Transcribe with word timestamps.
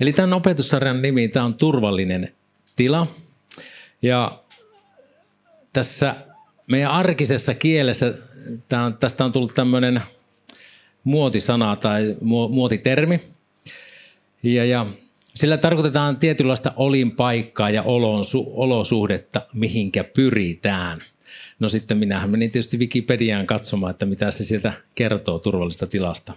Eli 0.00 0.12
tämän 0.12 0.32
opetussarjan 0.32 1.02
nimi, 1.02 1.28
tämä 1.28 1.44
on 1.44 1.54
Turvallinen 1.54 2.32
tila. 2.76 3.06
Ja 4.02 4.42
tässä 5.72 6.14
meidän 6.66 6.90
arkisessa 6.90 7.54
kielessä 7.54 8.14
tämä 8.68 8.84
on, 8.84 8.96
tästä 8.96 9.24
on 9.24 9.32
tullut 9.32 9.54
tämmöinen 9.54 10.02
muotisana 11.04 11.76
tai 11.76 12.16
muotitermi. 12.50 13.20
Ja, 14.42 14.64
ja 14.64 14.86
sillä 15.34 15.56
tarkoitetaan 15.56 16.16
tietynlaista 16.16 16.72
olinpaikkaa 16.76 17.70
ja 17.70 17.82
olosuhdetta, 18.54 19.42
mihinkä 19.52 20.04
pyritään. 20.04 21.00
No 21.58 21.68
sitten 21.68 21.98
minähän 21.98 22.30
menin 22.30 22.50
tietysti 22.50 22.78
Wikipediaan 22.78 23.46
katsomaan, 23.46 23.90
että 23.90 24.06
mitä 24.06 24.30
se 24.30 24.44
sieltä 24.44 24.72
kertoo 24.94 25.38
turvallista 25.38 25.86
tilasta. 25.86 26.32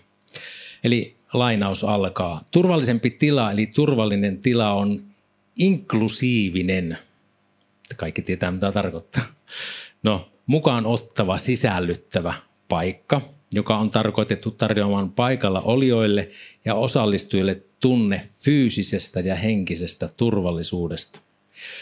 Eli 0.84 1.17
lainaus 1.34 1.84
alkaa. 1.84 2.44
Turvallisempi 2.52 3.10
tila, 3.10 3.52
eli 3.52 3.66
turvallinen 3.66 4.38
tila 4.38 4.74
on 4.74 5.04
inklusiivinen. 5.56 6.98
Kaikki 7.98 8.22
tietää, 8.22 8.52
mitä 8.52 8.72
tarkoittaa. 8.72 9.24
No, 10.04 10.30
mukaan 10.46 10.86
ottava, 10.86 11.38
sisällyttävä 11.38 12.34
paikka, 12.70 13.22
joka 13.54 13.78
on 13.78 13.90
tarkoitettu 13.90 14.52
tarjoamaan 14.52 15.12
paikalla 15.12 15.62
olijoille 15.62 16.30
ja 16.66 16.76
osallistujille 16.76 17.62
tunne 17.80 18.30
fyysisestä 18.40 19.20
ja 19.20 19.36
henkisestä 19.36 20.10
turvallisuudesta. 20.18 21.20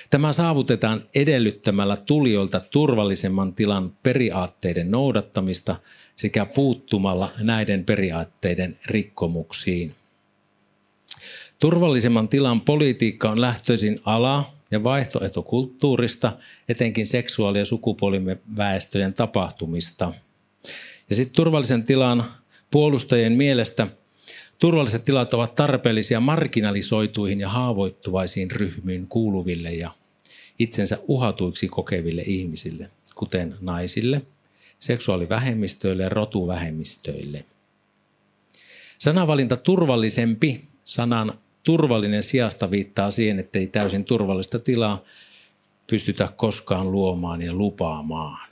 Tämä 0.09 0.34
saavutetaan 0.34 1.03
edellyttämällä 1.16 1.98
tulijoilta 1.98 2.59
turvallisemman 2.59 3.53
tilan 3.53 3.94
periaatteiden 4.03 4.91
noudattamista 4.91 5.75
sekä 6.15 6.45
puuttumalla 6.45 7.31
näiden 7.37 7.85
periaatteiden 7.85 8.79
rikkomuksiin. 8.85 9.91
Turvallisemman 11.59 12.27
tilan 12.27 12.61
politiikka 12.61 13.29
on 13.29 13.41
lähtöisin 13.41 13.99
ala- 14.05 14.55
ja 14.71 14.83
vaihtoehtokulttuurista, 14.83 16.38
etenkin 16.69 17.05
seksuaali- 17.05 17.59
ja 17.59 17.66
sukupuoliväestöjen 17.66 19.13
tapahtumista. 19.13 20.13
Ja 21.09 21.16
sitten 21.16 21.35
turvallisen 21.35 21.83
tilan 21.83 22.25
puolustajien 22.72 23.33
mielestä 23.33 23.88
turvalliset 24.59 25.03
tilat 25.03 25.33
ovat 25.33 25.55
tarpeellisia 25.55 26.19
marginalisoituihin 26.19 27.39
ja 27.39 27.50
haavoittuvaisiin 27.50 28.52
ryhmiin 28.52 29.07
kuuluville 29.07 29.73
ja 29.73 29.91
itsensä 30.59 30.97
uhatuiksi 31.07 31.67
kokeville 31.67 32.23
ihmisille, 32.25 32.89
kuten 33.16 33.55
naisille, 33.61 34.22
seksuaalivähemmistöille 34.86 36.03
ja 36.03 36.09
rotuvähemmistöille. 36.09 37.45
Sanavalinta 38.97 39.58
turvallisempi 39.58 40.61
sanan 40.83 41.33
turvallinen 41.64 42.23
sijasta 42.23 42.72
viittaa 42.72 43.11
siihen, 43.11 43.39
että 43.39 43.59
ei 43.59 43.67
täysin 43.67 44.06
turvallista 44.06 44.59
tilaa 44.59 45.03
pystytä 45.88 46.30
koskaan 46.36 46.91
luomaan 46.91 47.41
ja 47.41 47.53
lupaamaan. 47.53 48.50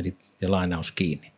Eli 0.00 0.16
ja 0.40 0.50
lainaus 0.50 0.92
kiinni. 0.92 1.32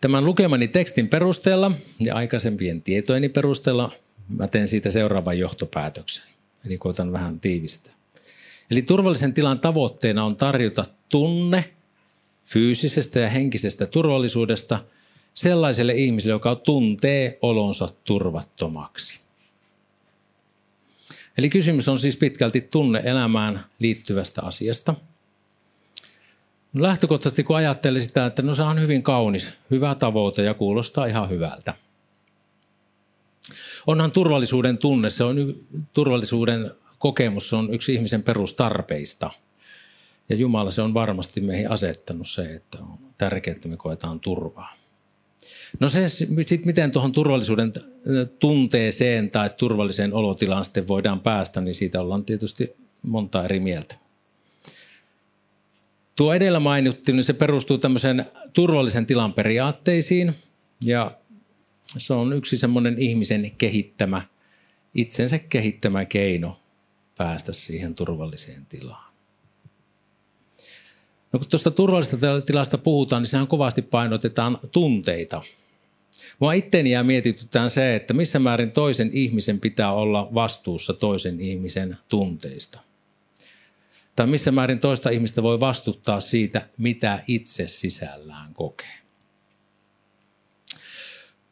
Tämän 0.00 0.24
lukemani 0.24 0.68
tekstin 0.68 1.08
perusteella 1.08 1.72
ja 2.00 2.14
aikaisempien 2.14 2.82
tietojeni 2.82 3.28
perusteella 3.28 3.92
mä 4.28 4.48
teen 4.48 4.68
siitä 4.68 4.90
seuraavan 4.90 5.38
johtopäätöksen. 5.38 6.24
Eli 6.66 6.78
koitan 6.78 7.12
vähän 7.12 7.40
tiivistää. 7.40 7.99
Eli 8.70 8.82
turvallisen 8.82 9.34
tilan 9.34 9.60
tavoitteena 9.60 10.24
on 10.24 10.36
tarjota 10.36 10.84
tunne 11.08 11.74
fyysisestä 12.46 13.20
ja 13.20 13.28
henkisestä 13.28 13.86
turvallisuudesta– 13.86 14.78
sellaiselle 15.34 15.92
ihmiselle, 15.92 16.34
joka 16.34 16.54
tuntee 16.54 17.38
olonsa 17.42 17.88
turvattomaksi. 18.04 19.20
Eli 21.38 21.50
kysymys 21.50 21.88
on 21.88 21.98
siis 21.98 22.16
pitkälti 22.16 22.60
tunne-elämään 22.60 23.64
liittyvästä 23.78 24.42
asiasta. 24.42 24.94
Lähtökohtaisesti 26.74 27.44
kun 27.44 27.56
ajattelee 27.56 28.00
sitä, 28.00 28.26
että 28.26 28.42
no 28.42 28.54
se 28.54 28.62
on 28.62 28.80
hyvin 28.80 29.02
kaunis, 29.02 29.52
hyvä 29.70 29.94
tavoite 29.94 30.42
ja 30.42 30.54
kuulostaa 30.54 31.06
ihan 31.06 31.30
hyvältä. 31.30 31.74
Onhan 33.86 34.12
turvallisuuden 34.12 34.78
tunne, 34.78 35.10
se 35.10 35.24
on 35.24 35.54
turvallisuuden 35.92 36.70
kokemus, 37.00 37.52
on 37.52 37.74
yksi 37.74 37.94
ihmisen 37.94 38.22
perustarpeista. 38.22 39.30
Ja 40.28 40.36
Jumala 40.36 40.70
se 40.70 40.82
on 40.82 40.94
varmasti 40.94 41.40
meihin 41.40 41.70
asettanut 41.70 42.28
se, 42.28 42.54
että 42.54 42.78
on 42.78 42.98
tärkeää, 43.18 43.54
että 43.54 43.68
me 43.68 43.76
koetaan 43.76 44.20
turvaa. 44.20 44.74
No 45.80 45.88
se 45.88 46.08
sitten 46.08 46.60
miten 46.64 46.90
tuohon 46.90 47.12
turvallisuuden 47.12 47.72
tunteeseen 48.38 49.30
tai 49.30 49.50
turvalliseen 49.56 50.14
olotilaan 50.14 50.64
sitten 50.64 50.88
voidaan 50.88 51.20
päästä, 51.20 51.60
niin 51.60 51.74
siitä 51.74 52.00
ollaan 52.00 52.24
tietysti 52.24 52.72
monta 53.02 53.44
eri 53.44 53.60
mieltä. 53.60 53.94
Tuo 56.16 56.34
edellä 56.34 56.60
mainittu, 56.60 57.12
niin 57.12 57.24
se 57.24 57.32
perustuu 57.32 57.78
tämmöisen 57.78 58.26
turvallisen 58.52 59.06
tilan 59.06 59.32
periaatteisiin 59.32 60.34
ja 60.84 61.18
se 61.98 62.14
on 62.14 62.32
yksi 62.32 62.56
semmoinen 62.56 62.98
ihmisen 62.98 63.50
kehittämä, 63.58 64.22
itsensä 64.94 65.38
kehittämä 65.38 66.04
keino 66.04 66.59
päästä 67.20 67.52
siihen 67.52 67.94
turvalliseen 67.94 68.66
tilaan. 68.66 69.12
No 71.32 71.38
kun 71.38 71.48
tuosta 71.48 71.70
turvallisesta 71.70 72.40
tilasta 72.46 72.78
puhutaan, 72.78 73.22
niin 73.22 73.30
sehän 73.30 73.46
kovasti 73.46 73.82
painotetaan 73.82 74.58
tunteita. 74.72 75.42
Mua 76.38 76.52
itteni 76.52 76.90
jää 76.90 77.02
mietitytään 77.02 77.70
se, 77.70 77.96
että 77.96 78.14
missä 78.14 78.38
määrin 78.38 78.72
toisen 78.72 79.10
ihmisen 79.12 79.60
pitää 79.60 79.92
olla 79.92 80.28
vastuussa 80.34 80.92
toisen 80.92 81.40
ihmisen 81.40 81.96
tunteista. 82.08 82.80
Tai 84.16 84.26
missä 84.26 84.50
määrin 84.50 84.78
toista 84.78 85.10
ihmistä 85.10 85.42
voi 85.42 85.60
vastuttaa 85.60 86.20
siitä, 86.20 86.68
mitä 86.78 87.24
itse 87.26 87.68
sisällään 87.68 88.54
kokee. 88.54 88.98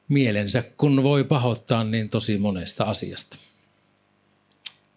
Mielensä 0.09 0.63
kun 0.63 1.03
voi 1.03 1.25
pahoittaa 1.25 1.85
niin 1.85 2.09
tosi 2.09 2.39
monesta 2.39 2.85
asiasta. 2.85 3.48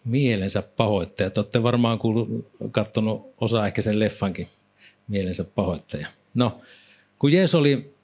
Mielensä 0.04 0.62
pahoittajat. 0.62 1.38
Olette 1.38 1.62
varmaan 1.62 1.98
kuullut, 1.98 2.28
katsonut 2.70 3.34
osa 3.40 3.66
ehkä 3.66 3.82
sen 3.82 3.98
leffankin– 3.98 4.48
mielensä 5.08 5.44
pahoittaja. 5.44 6.06
No, 6.34 6.60
kun 7.18 7.32
Jeesus 7.32 7.54
oli 7.54 7.94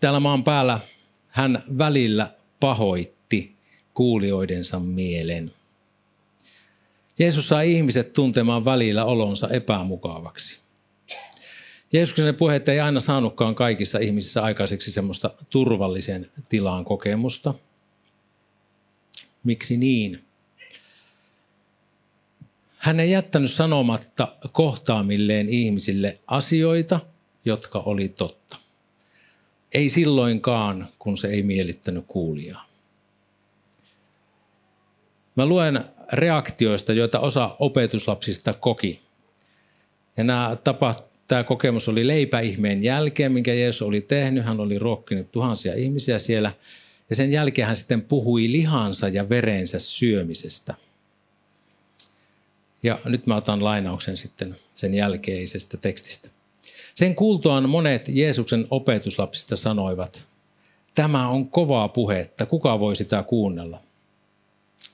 täällä 0.00 0.20
maan 0.20 0.44
päällä, 0.44 0.80
hän 1.28 1.62
välillä 1.78 2.34
pahoitti 2.60 3.56
kuulijoidensa 3.94 4.78
mielen. 4.78 5.50
Jeesus 7.18 7.48
sai 7.48 7.72
ihmiset 7.72 8.12
tuntemaan 8.12 8.64
välillä 8.64 9.04
olonsa 9.04 9.48
epämukavaksi. 9.48 10.60
Jeesuksen 11.92 12.34
puheet 12.34 12.68
ei 12.68 12.80
aina 12.80 13.00
saanutkaan 13.00 13.54
kaikissa 13.54 13.98
ihmisissä 13.98 14.42
aikaiseksi 14.42 14.92
semmoista 14.92 15.30
turvallisen 15.50 16.30
tilaan 16.48 16.84
kokemusta. 16.84 17.54
Miksi 19.44 19.76
niin? 19.76 20.24
Hän 22.82 23.00
ei 23.00 23.10
jättänyt 23.10 23.50
sanomatta 23.50 24.28
kohtaamilleen 24.52 25.48
ihmisille 25.48 26.18
asioita, 26.26 27.00
jotka 27.44 27.78
oli 27.78 28.08
totta. 28.08 28.56
Ei 29.72 29.88
silloinkaan, 29.88 30.86
kun 30.98 31.16
se 31.16 31.28
ei 31.28 31.42
miellyttänyt 31.42 32.04
kuulijaa. 32.08 32.64
Mä 35.36 35.46
luen 35.46 35.84
reaktioista, 36.12 36.92
joita 36.92 37.20
osa 37.20 37.56
opetuslapsista 37.58 38.54
koki. 38.54 39.00
Ja 40.16 40.24
nämä 40.24 40.56
tapa, 40.64 40.94
tämä 41.26 41.44
kokemus 41.44 41.88
oli 41.88 42.06
leipäihmeen 42.06 42.82
jälkeen, 42.82 43.32
minkä 43.32 43.54
Jeesus 43.54 43.82
oli 43.82 44.00
tehnyt. 44.00 44.44
Hän 44.44 44.60
oli 44.60 44.78
ruokkinut 44.78 45.32
tuhansia 45.32 45.74
ihmisiä 45.74 46.18
siellä. 46.18 46.52
Ja 47.10 47.16
sen 47.16 47.32
jälkeen 47.32 47.66
hän 47.66 47.76
sitten 47.76 48.02
puhui 48.02 48.52
lihansa 48.52 49.08
ja 49.08 49.28
verensä 49.28 49.78
syömisestä– 49.78 50.74
ja 52.82 52.98
nyt 53.04 53.26
mä 53.26 53.36
otan 53.36 53.64
lainauksen 53.64 54.16
sitten 54.16 54.56
sen 54.74 54.94
jälkeisestä 54.94 55.76
tekstistä. 55.76 56.28
Sen 56.94 57.14
kuultuaan 57.14 57.68
monet 57.68 58.08
Jeesuksen 58.08 58.66
opetuslapsista 58.70 59.56
sanoivat, 59.56 60.26
tämä 60.94 61.28
on 61.28 61.48
kovaa 61.48 61.88
puhetta, 61.88 62.46
kuka 62.46 62.80
voi 62.80 62.96
sitä 62.96 63.22
kuunnella? 63.22 63.80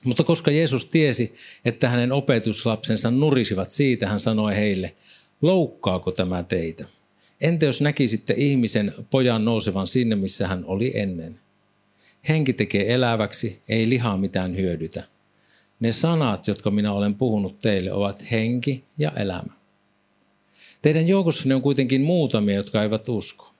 Mutta 0.03 0.23
koska 0.23 0.51
Jeesus 0.51 0.85
tiesi, 0.85 1.35
että 1.65 1.89
hänen 1.89 2.11
opetuslapsensa 2.11 3.11
nurisivat 3.11 3.69
siitä, 3.69 4.07
hän 4.07 4.19
sanoi 4.19 4.55
heille, 4.55 4.95
loukkaako 5.41 6.11
tämä 6.11 6.43
teitä? 6.43 6.85
Entä 7.41 7.65
jos 7.65 7.81
näkisitte 7.81 8.33
ihmisen 8.37 8.93
pojan 9.09 9.45
nousevan 9.45 9.87
sinne, 9.87 10.15
missä 10.15 10.47
hän 10.47 10.65
oli 10.65 10.91
ennen? 10.95 11.39
Henki 12.29 12.53
tekee 12.53 12.93
eläväksi, 12.93 13.61
ei 13.69 13.89
lihaa 13.89 14.17
mitään 14.17 14.55
hyödytä. 14.55 15.03
Ne 15.79 15.91
sanat, 15.91 16.47
jotka 16.47 16.71
minä 16.71 16.93
olen 16.93 17.15
puhunut 17.15 17.59
teille, 17.59 17.93
ovat 17.93 18.31
henki 18.31 18.83
ja 18.97 19.11
elämä. 19.15 19.53
Teidän 20.81 21.07
joukossanne 21.07 21.55
on 21.55 21.61
kuitenkin 21.61 22.01
muutamia, 22.01 22.55
jotka 22.55 22.83
eivät 22.83 23.09
usko. 23.09 23.53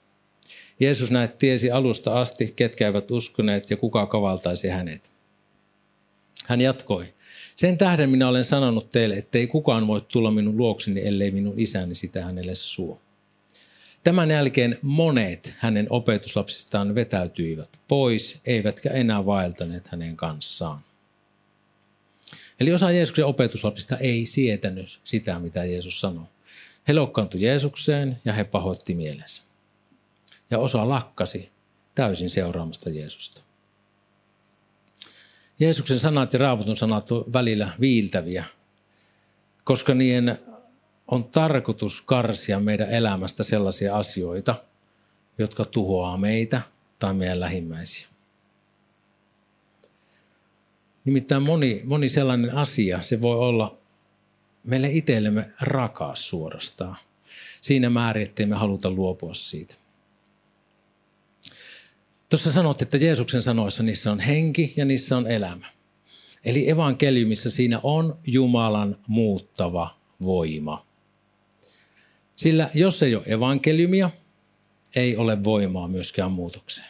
Jeesus 0.80 1.12
näet 1.12 1.38
tiesi 1.38 1.72
alusta 1.72 2.22
asti, 2.22 2.54
ketkä 2.56 2.86
eivät 2.86 3.12
uskoneet 3.12 3.70
ja 3.70 3.78
kuka 3.78 4.06
kavaltaisi 4.06 4.68
hänet. 4.68 5.12
Hän 6.46 6.62
jatkoi. 6.62 7.06
Sen 7.56 7.78
tähden 7.78 8.10
minä 8.10 8.28
olen 8.28 8.44
sanonut 8.44 8.92
teille, 8.92 9.16
ettei 9.16 9.48
kukaan 9.48 9.88
voi 9.88 10.02
tulla 10.08 10.32
minun 10.32 10.58
luokseni, 10.58 11.08
ellei 11.08 11.32
minun 11.32 11.60
isäni 11.60 11.96
sitä 11.96 12.26
hänelle 12.26 12.56
suo. 12.56 13.02
Tämän 14.04 14.32
jälkeen 14.32 14.78
monet 14.82 15.54
hänen 15.58 15.88
opetuslapsistaan 15.90 16.96
vetäytyivät 16.96 17.70
pois, 17.88 18.40
eivätkä 18.46 18.90
enää 18.90 19.26
vaeltaneet 19.26 19.88
hänen 19.88 20.16
kanssaan. 20.16 20.82
Eli 22.60 22.74
osa 22.74 22.92
Jeesuksen 22.92 23.26
opetuslapsista 23.26 23.98
ei 23.98 24.26
sietänyt 24.26 25.00
sitä, 25.04 25.40
mitä 25.40 25.66
Jeesus 25.66 26.02
sanoi. 26.02 26.26
He 26.88 26.94
loukkaantui 26.94 27.42
Jeesukseen 27.42 28.22
ja 28.26 28.34
he 28.34 28.44
pahoitti 28.44 28.96
mielensä. 28.96 29.44
Ja 30.52 30.60
osa 30.60 30.90
lakkasi 30.90 31.52
täysin 31.96 32.30
seuraamasta 32.30 32.90
Jeesusta. 32.90 33.42
Jeesuksen 35.60 36.00
sanat 36.00 36.34
ja 36.34 36.40
raaputun 36.40 36.76
sanat 36.76 37.12
ovat 37.12 37.34
välillä 37.34 37.70
viiltäviä, 37.80 38.46
koska 39.64 39.94
niiden 39.94 40.40
on 41.08 41.24
tarkoitus 41.24 42.02
karsia 42.02 42.60
meidän 42.60 42.90
elämästä 42.90 43.44
sellaisia 43.44 43.98
asioita, 43.98 44.56
jotka 45.38 45.66
tuhoaa 45.66 46.18
meitä 46.18 46.62
tai 47.00 47.14
meidän 47.14 47.40
lähimmäisiä. 47.40 48.08
Nimittäin 51.06 51.44
moni, 51.44 51.82
moni 51.86 52.10
sellainen 52.10 52.56
asia, 52.56 53.02
se 53.02 53.22
voi 53.22 53.38
olla 53.38 53.78
meille 54.64 54.90
itsellemme 54.92 55.52
rakas 55.62 56.30
suorastaan. 56.30 56.96
Siinä 57.62 57.90
määrin, 57.90 58.24
ettei 58.24 58.46
me 58.46 58.56
haluta 58.56 58.92
luopua 58.92 59.34
siitä. 59.34 59.76
Tuossa 62.30 62.52
sanot, 62.52 62.82
että 62.82 62.98
Jeesuksen 62.98 63.42
sanoissa 63.42 63.84
niissä 63.84 64.12
on 64.12 64.20
henki 64.20 64.74
ja 64.78 64.86
niissä 64.86 65.18
on 65.18 65.28
elämä. 65.28 65.66
Eli 66.46 66.70
evankeliumissa 66.70 67.50
siinä 67.50 67.80
on 67.84 68.20
Jumalan 68.28 68.96
muuttava 69.08 69.98
voima. 70.22 70.86
Sillä 72.36 72.70
jos 72.74 73.04
ei 73.04 73.16
ole 73.16 73.24
evankeliumia, 73.26 74.10
ei 74.96 75.18
ole 75.18 75.44
voimaa 75.44 75.88
myöskään 75.88 76.32
muutokseen. 76.32 76.88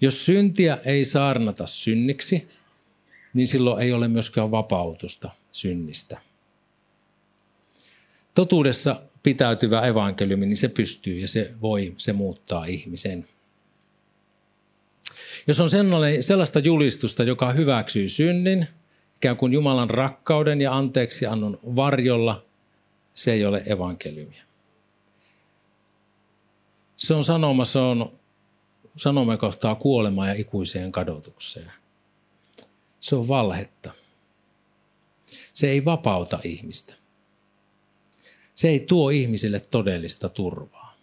Jos 0.00 0.26
syntiä 0.26 0.78
ei 0.84 1.04
saarnata 1.04 1.66
synniksi, 1.66 2.48
niin 3.34 3.46
silloin 3.46 3.82
ei 3.82 3.92
ole 3.92 4.08
myöskään 4.08 4.50
vapautusta 4.50 5.30
synnistä. 5.52 6.20
Totuudessa 8.34 9.00
pitäytyvä 9.22 9.80
evankeliumi, 9.80 10.46
niin 10.46 10.56
se 10.56 10.68
pystyy 10.68 11.18
ja 11.18 11.28
se 11.28 11.54
voi, 11.60 11.94
se 11.96 12.12
muuttaa 12.12 12.64
ihmisen. 12.64 13.26
Jos 15.46 15.60
on 15.60 15.68
sellaista 16.20 16.58
julistusta, 16.58 17.22
joka 17.22 17.52
hyväksyy 17.52 18.08
synnin, 18.08 18.66
ikään 19.16 19.36
kuin 19.36 19.52
Jumalan 19.52 19.90
rakkauden 19.90 20.60
ja 20.60 20.76
anteeksi 20.76 21.26
annon 21.26 21.58
varjolla, 21.76 22.44
se 23.14 23.32
ei 23.32 23.44
ole 23.44 23.62
evankeliumia. 23.66 24.42
Se 26.96 27.14
on 27.14 27.24
sanoma, 27.24 27.64
se 27.64 27.78
on 27.78 28.17
sanoma 28.96 29.36
kohtaa 29.36 29.74
kuolemaan 29.74 30.28
ja 30.28 30.34
ikuiseen 30.34 30.92
kadotukseen. 30.92 31.72
Se 33.00 33.16
on 33.16 33.28
valhetta. 33.28 33.92
Se 35.52 35.70
ei 35.70 35.84
vapauta 35.84 36.38
ihmistä. 36.44 36.94
Se 38.54 38.68
ei 38.68 38.80
tuo 38.80 39.10
ihmisille 39.10 39.60
todellista 39.60 40.28
turvaa. 40.28 40.96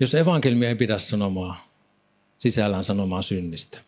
Jos 0.00 0.14
evankeliumi 0.14 0.66
ei 0.66 0.74
pidä 0.74 0.98
sanomaa 0.98 1.70
sisällään 2.38 2.84
sanomaa 2.84 3.22
synnistä, 3.22 3.80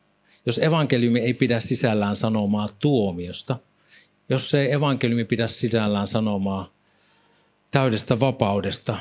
jos 0.46 0.58
evankeliumi 0.58 1.20
ei 1.20 1.34
pidä 1.34 1.60
sisällään 1.60 2.16
sanomaa 2.16 2.68
tuomiosta, 2.78 3.56
jos 4.28 4.50
se 4.50 4.72
evankeliumi 4.72 5.24
pidä 5.24 5.48
sisällään 5.48 6.06
sanomaa 6.06 6.72
täydestä 7.70 8.20
vapaudesta, 8.20 8.98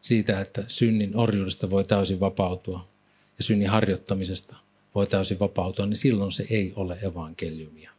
siitä, 0.00 0.40
että 0.40 0.64
synnin 0.66 1.16
orjuudesta 1.16 1.70
voi 1.70 1.84
täysin 1.84 2.20
vapautua 2.20 2.88
ja 3.38 3.44
synnin 3.44 3.68
harjoittamisesta 3.68 4.56
voi 4.94 5.06
täysin 5.06 5.38
vapautua, 5.38 5.86
niin 5.86 5.96
silloin 5.96 6.32
se 6.32 6.46
ei 6.50 6.72
ole 6.76 6.98
evankeliumia. 7.02 7.90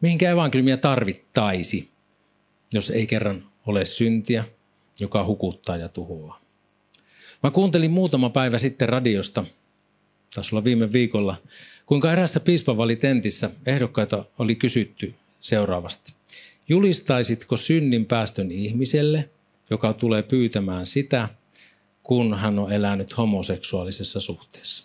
Mihinkä 0.00 0.30
evankeliumia 0.30 0.76
tarvittaisi, 0.76 1.90
jos 2.72 2.90
ei 2.90 3.06
kerran 3.06 3.44
ole 3.66 3.84
syntiä, 3.84 4.44
joka 5.00 5.24
hukuttaa 5.24 5.76
ja 5.76 5.88
tuhoaa? 5.88 6.40
Mä 7.42 7.50
kuuntelin 7.50 7.90
muutama 7.90 8.30
päivä 8.30 8.58
sitten 8.58 8.88
radiosta, 8.88 9.44
taisi 10.34 10.54
olla 10.54 10.64
viime 10.64 10.92
viikolla, 10.92 11.36
kuinka 11.86 12.12
erässä 12.12 12.40
piispavalitentissä 12.40 13.50
ehdokkaita 13.66 14.24
oli 14.38 14.54
kysytty 14.54 15.14
seuraavasti. 15.40 16.12
Julistaisitko 16.68 17.56
synnin 17.56 18.06
päästön 18.06 18.52
ihmiselle, 18.52 19.30
joka 19.74 19.92
tulee 19.92 20.22
pyytämään 20.22 20.86
sitä, 20.86 21.28
kun 22.02 22.38
hän 22.38 22.58
on 22.58 22.72
elänyt 22.72 23.16
homoseksuaalisessa 23.16 24.20
suhteessa? 24.20 24.84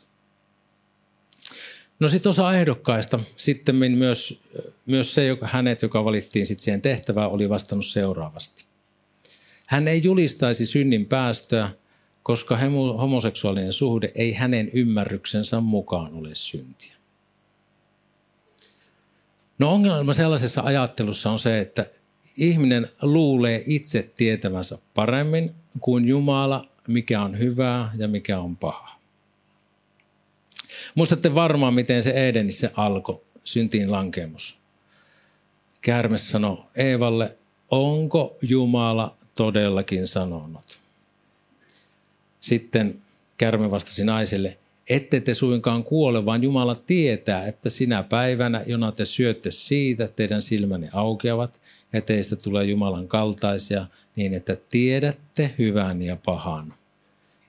No 2.00 2.07
sitten 2.07 2.30
osa 2.30 2.53
ehdokkaista, 2.53 3.19
sitten 3.38 3.75
myös, 3.75 4.39
myös 4.86 5.15
se, 5.15 5.25
joka, 5.25 5.47
hänet, 5.47 5.81
joka 5.81 6.06
valittiin 6.06 6.45
sitten 6.45 6.63
siihen 6.63 6.81
tehtävään, 6.81 7.31
oli 7.31 7.50
vastannut 7.50 7.86
seuraavasti. 7.86 8.65
Hän 9.65 9.88
ei 9.88 10.01
julistaisi 10.03 10.65
synnin 10.65 11.06
päästöä, 11.06 11.71
koska 12.24 12.57
homoseksuaalinen 12.97 13.74
suhde 13.74 14.12
ei 14.15 14.33
hänen 14.33 14.69
ymmärryksensä 14.74 15.59
mukaan 15.59 16.13
ole 16.13 16.35
syntiä. 16.35 16.95
No 19.59 19.71
ongelma 19.71 20.13
sellaisessa 20.13 20.62
ajattelussa 20.62 21.31
on 21.31 21.39
se, 21.39 21.59
että 21.59 21.85
ihminen 22.39 22.89
luulee 23.01 23.63
itse 23.65 24.12
tietävänsä 24.15 24.77
paremmin 24.94 25.56
kuin 25.80 26.07
Jumala, 26.07 26.69
mikä 26.88 27.21
on 27.21 27.39
hyvää 27.39 27.91
ja 27.97 28.07
mikä 28.07 28.39
on 28.39 28.57
pahaa. 28.57 29.00
Muistatte 30.95 31.36
varmaan, 31.36 31.74
miten 31.74 32.03
se 32.03 32.12
Edenissä 32.12 32.71
alkoi, 32.75 33.21
syntiin 33.44 33.91
lankemus. 33.91 34.59
Käärme 35.81 36.18
sanoi 36.18 36.63
Eevalle, 36.75 37.38
onko 37.71 38.38
Jumala 38.42 39.15
todellakin 39.35 40.07
sanonut? 40.07 40.80
Sitten 42.42 43.01
kärme 43.38 43.71
vastasi 43.71 44.03
naiselle, 44.03 44.57
ette 44.89 45.19
te 45.19 45.33
suinkaan 45.33 45.83
kuole, 45.83 46.25
vaan 46.25 46.43
Jumala 46.43 46.75
tietää, 46.75 47.47
että 47.47 47.69
sinä 47.69 48.03
päivänä, 48.03 48.63
jona 48.67 48.91
te 48.91 49.05
syötte 49.05 49.51
siitä, 49.51 50.07
teidän 50.07 50.41
silmänne 50.41 50.89
aukeavat 50.93 51.61
ja 51.93 52.01
teistä 52.01 52.35
tulee 52.35 52.65
Jumalan 52.65 53.07
kaltaisia 53.07 53.85
niin, 54.15 54.33
että 54.33 54.57
tiedätte 54.69 55.53
hyvän 55.57 56.01
ja 56.01 56.17
pahan. 56.25 56.73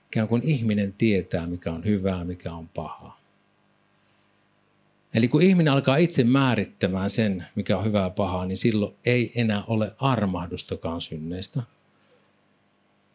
Ikään 0.07 0.27
kuin 0.27 0.41
ihminen 0.43 0.93
tietää, 0.97 1.47
mikä 1.47 1.71
on 1.71 1.85
hyvää, 1.85 2.23
mikä 2.23 2.53
on 2.53 2.67
pahaa. 2.67 3.21
Eli 5.13 5.27
kun 5.27 5.41
ihminen 5.41 5.73
alkaa 5.73 5.97
itse 5.97 6.23
määrittämään 6.23 7.09
sen, 7.09 7.45
mikä 7.55 7.77
on 7.77 7.85
hyvää 7.85 8.03
ja 8.03 8.09
pahaa, 8.09 8.45
niin 8.45 8.57
silloin 8.57 8.95
ei 9.05 9.31
enää 9.35 9.63
ole 9.67 9.93
armahdustakaan 9.97 11.01
synneistä. 11.01 11.63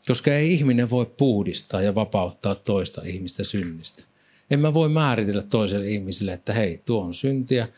Koska 0.06 0.34
ei 0.34 0.52
ihminen 0.52 0.90
voi 0.90 1.06
puhdistaa 1.06 1.82
ja 1.82 1.94
vapauttaa 1.94 2.54
toista 2.54 3.02
ihmistä 3.04 3.44
synnistä. 3.44 4.04
En 4.50 4.60
mä 4.60 4.74
voi 4.74 4.88
määritellä 4.88 5.42
toiselle 5.42 5.88
ihmiselle, 5.88 6.32
että 6.32 6.52
hei, 6.52 6.82
tuo 6.84 7.04
on 7.04 7.14
syntiä 7.14 7.68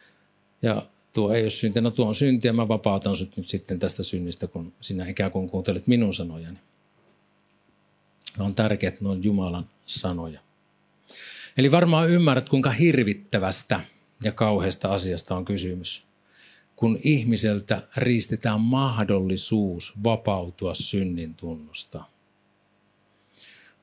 ja 0.62 0.82
tuo 1.14 1.32
ei 1.32 1.42
ole 1.42 1.50
syntiä. 1.50 1.82
No 1.82 1.90
tuo 1.90 2.06
on 2.06 2.14
syntiä, 2.14 2.52
mä 2.52 2.68
vapautan 2.68 3.16
sut 3.16 3.36
nyt 3.36 3.48
sitten 3.48 3.78
tästä 3.78 4.02
synnistä, 4.02 4.46
kun 4.46 4.72
sinä 4.80 5.08
ikään 5.08 5.30
kuin 5.30 5.48
kuuntelet 5.48 5.86
minun 5.86 6.14
sanojani. 6.14 6.58
On 8.38 8.54
tärkeää, 8.54 8.88
että 8.88 9.04
ne 9.04 9.08
on 9.08 9.24
Jumalan 9.24 9.68
sanoja. 9.86 10.40
Eli 11.56 11.70
varmaan 11.70 12.10
ymmärrät, 12.10 12.48
kuinka 12.48 12.70
hirvittävästä 12.70 13.80
ja 14.22 14.32
kauheasta 14.32 14.94
asiasta 14.94 15.36
on 15.36 15.44
kysymys, 15.44 16.04
kun 16.76 16.98
ihmiseltä 17.02 17.82
riistetään 17.96 18.60
mahdollisuus 18.60 19.92
vapautua 20.04 20.74
synnin 20.74 21.34
tunnosta. 21.34 22.04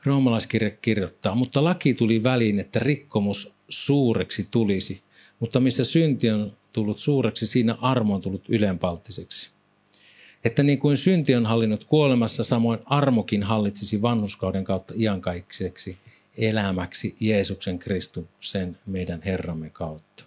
Roomalaiskirja 0.05 0.71
kirjoittaa, 0.71 1.35
mutta 1.35 1.63
laki 1.63 1.93
tuli 1.93 2.23
väliin, 2.23 2.59
että 2.59 2.79
rikkomus 2.79 3.53
suureksi 3.69 4.47
tulisi, 4.51 5.01
mutta 5.39 5.59
missä 5.59 5.83
synti 5.83 6.29
on 6.29 6.53
tullut 6.73 6.97
suureksi, 6.97 7.47
siinä 7.47 7.77
armo 7.81 8.15
on 8.15 8.21
tullut 8.21 8.49
ylenpalttiseksi. 8.49 9.49
Että 10.43 10.63
niin 10.63 10.79
kuin 10.79 10.97
synti 10.97 11.35
on 11.35 11.45
hallinnut 11.45 11.83
kuolemassa, 11.83 12.43
samoin 12.43 12.79
armokin 12.85 13.43
hallitsisi 13.43 14.01
vanhuskauden 14.01 14.63
kautta 14.63 14.93
iankaikkseksi 14.97 15.97
elämäksi 16.37 17.15
Jeesuksen 17.19 17.79
Kristuksen 17.79 18.77
meidän 18.85 19.21
Herramme 19.21 19.69
kautta. 19.69 20.23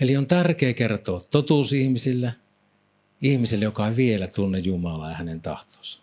Eli 0.00 0.16
on 0.16 0.26
tärkeää 0.26 0.72
kertoa 0.72 1.20
totuus 1.30 1.72
ihmisille 1.72 2.34
ihmiselle, 3.22 3.64
joka 3.64 3.88
ei 3.88 3.96
vielä 3.96 4.26
tunne 4.26 4.58
Jumalaa 4.58 5.10
ja 5.10 5.16
hänen 5.16 5.40
tahtonsa. 5.40 6.00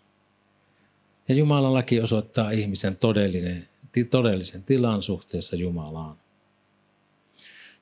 Ja 1.28 1.34
Jumalan 1.34 1.74
laki 1.74 2.00
osoittaa 2.00 2.50
ihmisen 2.50 2.96
todellinen, 2.96 3.68
todellisen 4.10 4.62
tilan 4.62 5.02
suhteessa 5.02 5.56
Jumalaan. 5.56 6.16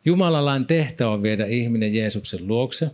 Jumalan 0.04 0.44
lain 0.44 0.66
tehtävä 0.66 1.10
on 1.10 1.22
viedä 1.22 1.46
ihminen 1.46 1.94
Jeesuksen 1.94 2.48
luokse 2.48 2.90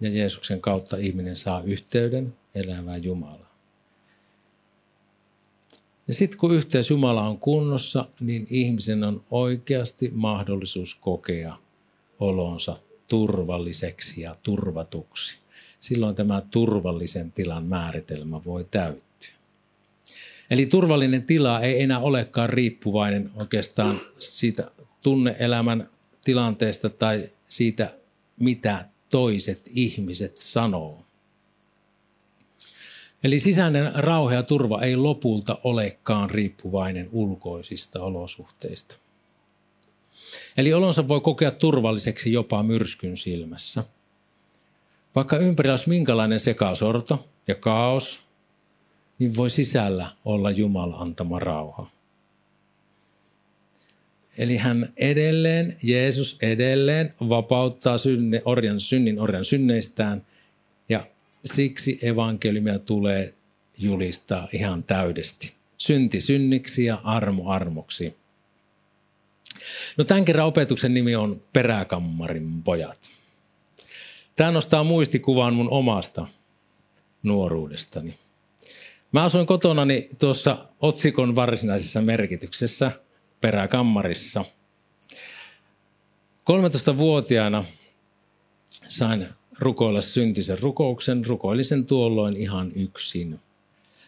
ja 0.00 0.10
Jeesuksen 0.10 0.60
kautta 0.60 0.96
ihminen 0.96 1.36
saa 1.36 1.62
yhteyden 1.62 2.34
elävään 2.54 3.04
Jumalaan. 3.04 3.52
Ja 6.08 6.14
sitten 6.14 6.38
kun 6.38 6.54
yhteys 6.54 6.90
Jumala 6.90 7.28
on 7.28 7.38
kunnossa, 7.38 8.08
niin 8.20 8.46
ihmisen 8.50 9.04
on 9.04 9.24
oikeasti 9.30 10.10
mahdollisuus 10.14 10.94
kokea 10.94 11.56
olonsa 12.20 12.76
turvalliseksi 13.08 14.20
ja 14.20 14.36
turvatuksi. 14.42 15.38
Silloin 15.80 16.14
tämä 16.14 16.42
turvallisen 16.50 17.32
tilan 17.32 17.64
määritelmä 17.64 18.44
voi 18.44 18.66
täyttyä. 18.70 19.11
Eli 20.52 20.66
turvallinen 20.66 21.22
tila 21.22 21.60
ei 21.60 21.82
enää 21.82 21.98
olekaan 21.98 22.48
riippuvainen 22.48 23.30
oikeastaan 23.36 24.00
siitä 24.18 24.70
tunneelämän 25.02 25.90
tilanteesta 26.24 26.90
tai 26.90 27.30
siitä, 27.48 27.94
mitä 28.40 28.86
toiset 29.10 29.70
ihmiset 29.74 30.36
sanoo. 30.36 31.04
Eli 33.24 33.38
sisäinen 33.38 33.94
rauha 33.94 34.34
ja 34.34 34.42
turva 34.42 34.82
ei 34.82 34.96
lopulta 34.96 35.58
olekaan 35.64 36.30
riippuvainen 36.30 37.08
ulkoisista 37.12 38.02
olosuhteista. 38.02 38.96
Eli 40.56 40.72
olonsa 40.72 41.08
voi 41.08 41.20
kokea 41.20 41.50
turvalliseksi 41.50 42.32
jopa 42.32 42.62
myrskyn 42.62 43.16
silmässä. 43.16 43.84
Vaikka 45.14 45.36
ympärillä 45.36 45.72
olisi 45.72 45.88
minkälainen 45.88 46.40
sekasorto 46.40 47.28
ja 47.48 47.54
kaos, 47.54 48.31
niin 49.22 49.36
voi 49.36 49.50
sisällä 49.50 50.08
olla 50.24 50.50
Jumala 50.50 50.96
antama 50.96 51.38
rauha. 51.38 51.90
Eli 54.38 54.56
hän 54.56 54.92
edelleen, 54.96 55.76
Jeesus 55.82 56.38
edelleen 56.42 57.14
vapauttaa 57.28 57.98
synne, 57.98 58.42
orjan, 58.44 58.80
synnin 58.80 59.20
orjan 59.20 59.44
synneistään 59.44 60.26
ja 60.88 61.06
siksi 61.44 61.98
evankeliumia 62.02 62.78
tulee 62.78 63.34
julistaa 63.78 64.48
ihan 64.52 64.82
täydesti. 64.82 65.52
Synti 65.78 66.20
synniksi 66.20 66.84
ja 66.84 67.00
armo 67.04 67.50
armoksi. 67.50 68.16
No 69.96 70.04
tämän 70.04 70.24
kerran 70.24 70.46
opetuksen 70.46 70.94
nimi 70.94 71.16
on 71.16 71.42
Peräkammarin 71.52 72.62
pojat. 72.62 72.98
Tämä 74.36 74.50
nostaa 74.50 74.84
muistikuvan 74.84 75.54
mun 75.54 75.70
omasta 75.70 76.26
nuoruudestani. 77.22 78.14
Mä 79.12 79.24
asuin 79.24 79.46
kotonani 79.46 80.08
tuossa 80.18 80.68
otsikon 80.80 81.36
varsinaisessa 81.36 82.02
merkityksessä 82.02 82.92
peräkammarissa. 83.40 84.44
13-vuotiaana 86.50 87.64
sain 88.88 89.28
rukoilla 89.58 90.00
syntisen 90.00 90.58
rukouksen, 90.58 91.26
rukoilisen 91.26 91.86
tuolloin 91.86 92.36
ihan 92.36 92.72
yksin. 92.74 93.40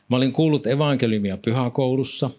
Mä 0.09 0.17
olin 0.17 0.33
kuullut 0.33 0.67
evankeliumia 0.67 1.37
pyhäkoulussa. 1.37 2.31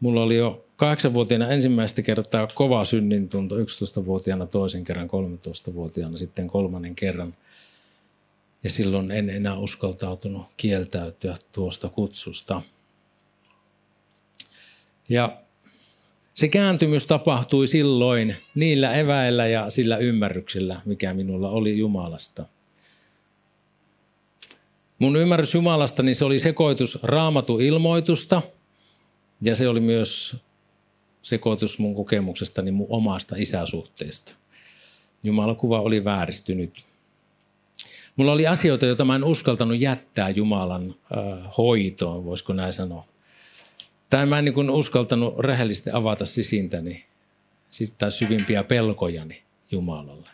Mulla 0.00 0.22
oli 0.22 0.36
jo 0.36 0.64
kahdeksanvuotiaana 0.76 1.48
ensimmäistä 1.48 2.02
kertaa 2.02 2.46
kova 2.46 2.84
synnintunto, 2.84 3.56
11-vuotiaana 3.56 4.46
toisen 4.46 4.84
kerran, 4.84 5.10
13-vuotiaana 5.10 6.16
sitten 6.16 6.48
kolmannen 6.48 6.94
kerran. 6.94 7.34
Ja 8.64 8.70
silloin 8.70 9.10
en 9.10 9.30
enää 9.30 9.58
uskaltautunut 9.58 10.46
kieltäytyä 10.56 11.36
tuosta 11.52 11.88
kutsusta. 11.88 12.62
Ja 15.08 15.40
se 16.34 16.48
kääntymys 16.48 17.06
tapahtui 17.06 17.66
silloin 17.66 18.36
niillä 18.54 18.94
eväillä 18.94 19.46
ja 19.46 19.70
sillä 19.70 19.96
ymmärryksellä, 19.96 20.80
mikä 20.84 21.14
minulla 21.14 21.50
oli 21.50 21.78
Jumalasta. 21.78 22.46
Mun 24.98 25.16
ymmärrys 25.16 25.54
Jumalasta, 25.54 26.02
niin 26.02 26.14
se 26.14 26.24
oli 26.24 26.38
sekoitus 26.38 26.98
raamatu 27.02 27.58
ilmoitusta 27.58 28.42
ja 29.42 29.56
se 29.56 29.68
oli 29.68 29.80
myös 29.80 30.36
sekoitus 31.22 31.78
mun 31.78 31.94
kokemuksestani 31.94 32.70
mun 32.70 32.86
omasta 32.90 33.36
isäsuhteesta. 33.38 34.32
Jumalakuva 35.22 35.80
oli 35.80 36.04
vääristynyt. 36.04 36.84
Mulla 38.20 38.32
oli 38.32 38.46
asioita, 38.46 38.86
joita 38.86 39.04
mä 39.04 39.14
en 39.14 39.24
uskaltanut 39.24 39.80
jättää 39.80 40.28
Jumalan 40.30 40.94
äh, 40.94 41.56
hoitoon, 41.58 42.24
voisiko 42.24 42.52
näin 42.52 42.72
sanoa. 42.72 43.06
Tai 44.10 44.26
mä 44.26 44.38
en 44.38 44.44
niin 44.44 44.70
uskaltanut 44.70 45.38
rehellisesti 45.38 45.90
avata 45.92 46.24
sisintäni, 46.24 47.04
siis 47.70 47.90
tai 47.90 48.10
syvimpiä 48.10 48.64
pelkojani 48.64 49.42
Jumalalle. 49.70 50.28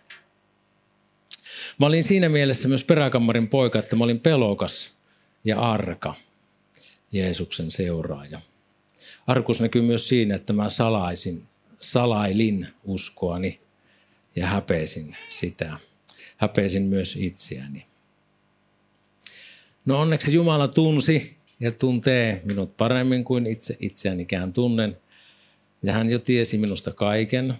Mä 1.78 1.86
olin 1.86 2.04
siinä 2.04 2.28
mielessä 2.28 2.68
myös 2.68 2.84
peräkammarin 2.84 3.48
poika, 3.48 3.78
että 3.78 3.96
mä 3.96 4.04
olin 4.04 4.20
pelokas 4.20 4.94
ja 5.44 5.60
arka 5.60 6.14
Jeesuksen 7.12 7.70
seuraaja. 7.70 8.40
Arkus 9.26 9.60
näkyy 9.60 9.82
myös 9.82 10.08
siinä, 10.08 10.34
että 10.34 10.52
mä 10.52 10.68
salaisin, 10.68 11.46
salailin 11.80 12.68
uskoani 12.84 13.60
ja 14.36 14.46
häpeisin 14.46 15.16
sitä. 15.28 15.78
Häpeisin 16.36 16.82
myös 16.82 17.16
itseäni. 17.16 17.86
No 19.84 20.00
onneksi 20.00 20.34
Jumala 20.34 20.68
tunsi 20.68 21.36
ja 21.60 21.72
tuntee 21.72 22.40
minut 22.44 22.76
paremmin 22.76 23.24
kuin 23.24 23.46
itse 23.46 23.76
itseänikään 23.80 24.52
tunnen. 24.52 24.98
Ja 25.82 25.92
hän 25.92 26.10
jo 26.10 26.18
tiesi 26.18 26.58
minusta 26.58 26.92
kaiken, 26.92 27.54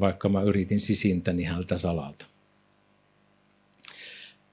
vaikka 0.00 0.28
mä 0.28 0.42
yritin 0.42 0.80
sisintäni 0.80 1.44
häneltä 1.44 1.76
salalta. 1.76 2.26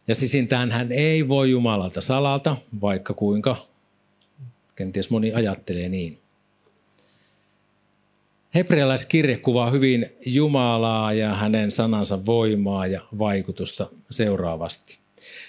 Ja 0.08 0.16
sisintään 0.16 0.72
hän 0.72 0.92
ei 0.92 1.28
voi 1.28 1.52
Jumalalta 1.52 2.02
salata, 2.02 2.58
vaikka 2.82 3.14
kuinka 3.14 3.68
kenties 4.76 5.10
moni 5.10 5.34
ajattelee 5.34 5.90
niin. 5.90 6.21
Hebrealaiskirje 8.56 9.38
kuvaa 9.38 9.70
hyvin 9.70 10.10
Jumalaa 10.26 11.14
ja 11.14 11.36
hänen 11.36 11.72
sanansa 11.72 12.26
voimaa 12.26 12.88
ja 12.88 13.02
vaikutusta 13.20 13.90
seuraavasti. 14.10 14.98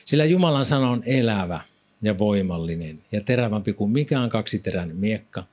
Sillä 0.04 0.24
Jumalan 0.24 0.66
sana 0.66 0.90
on 0.90 1.02
elävä 1.06 1.60
ja 2.02 2.18
voimallinen 2.18 3.02
ja 3.12 3.20
terävämpi 3.20 3.72
kuin 3.72 3.90
mikään 3.90 4.30
kaksiteräinen 4.30 4.96
miekka. 4.96 5.44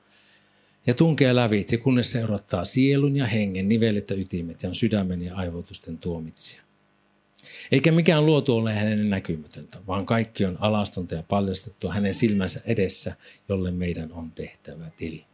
Ja 0.87 0.93
tunkee 0.93 1.35
lävitse, 1.35 1.77
kunnes 1.77 2.11
se 2.11 2.19
erottaa 2.19 2.65
sielun 2.65 3.17
ja 3.17 3.27
hengen 3.27 3.69
nivelet 3.69 4.09
ja 4.09 4.15
ytimet 4.15 4.63
ja 4.63 4.69
on 4.69 4.75
sydämen 4.75 5.21
ja 5.21 5.35
aivotusten 5.35 5.97
tuomitsija. 5.97 6.61
Eikä 7.71 7.91
mikään 7.91 8.25
luotu 8.25 8.55
ole 8.55 8.73
hänen 8.73 9.09
näkymätöntä, 9.09 9.77
vaan 9.87 10.05
kaikki 10.05 10.45
on 10.45 10.57
alastonta 10.59 11.15
ja 11.15 11.23
paljastettua 11.23 11.93
hänen 11.93 12.13
silmänsä 12.13 12.61
edessä, 12.65 13.15
jolle 13.49 13.71
meidän 13.71 14.11
on 14.11 14.31
tehtävä 14.31 14.85
tili. 14.97 15.28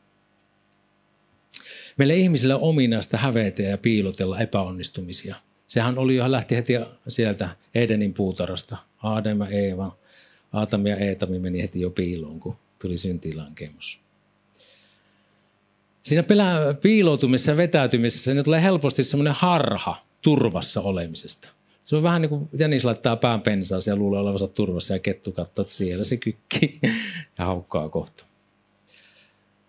Meille 1.97 2.15
ihmisille 2.15 2.53
on 2.55 2.61
ominaista 2.61 3.17
hävetä 3.17 3.61
ja 3.61 3.77
piilotella 3.77 4.39
epäonnistumisia. 4.39 5.35
Sehän 5.67 5.97
oli 5.97 6.15
jo, 6.15 6.31
lähti 6.31 6.55
heti 6.55 6.73
sieltä 7.07 7.49
Edenin 7.75 8.13
puutarasta. 8.13 8.77
Aadem 9.03 9.39
ja 9.39 9.47
Eeva, 9.47 9.97
Aatami 10.53 10.89
ja 10.89 10.97
Eetami 10.97 11.39
meni 11.39 11.61
heti 11.61 11.81
jo 11.81 11.89
piiloon, 11.89 12.39
kun 12.39 12.55
tuli 12.81 12.97
syntilankemus. 12.97 13.99
Siinä 16.03 16.23
piiloutumisessa 16.81 17.51
ja 17.51 17.57
vetäytymisessä 17.57 18.33
niin 18.33 18.43
tulee 18.43 18.63
helposti 18.63 19.03
semmoinen 19.03 19.33
harha 19.37 19.97
turvassa 20.21 20.81
olemisesta. 20.81 21.49
Se 21.83 21.95
on 21.95 22.03
vähän 22.03 22.21
niin 22.21 22.29
kuin 22.29 22.49
jänis 22.59 22.85
laittaa 22.85 23.15
pään 23.15 23.41
pensaa 23.41 23.79
ja 23.87 23.95
luulee 23.95 24.19
olevansa 24.19 24.47
turvassa 24.47 24.93
ja 24.93 24.99
kettu 24.99 25.31
katsoo, 25.31 25.63
että 25.63 25.75
siellä 25.75 26.03
se 26.03 26.17
kykki 26.17 26.79
ja 27.37 27.45
haukkaa 27.45 27.89
kohta. 27.89 28.25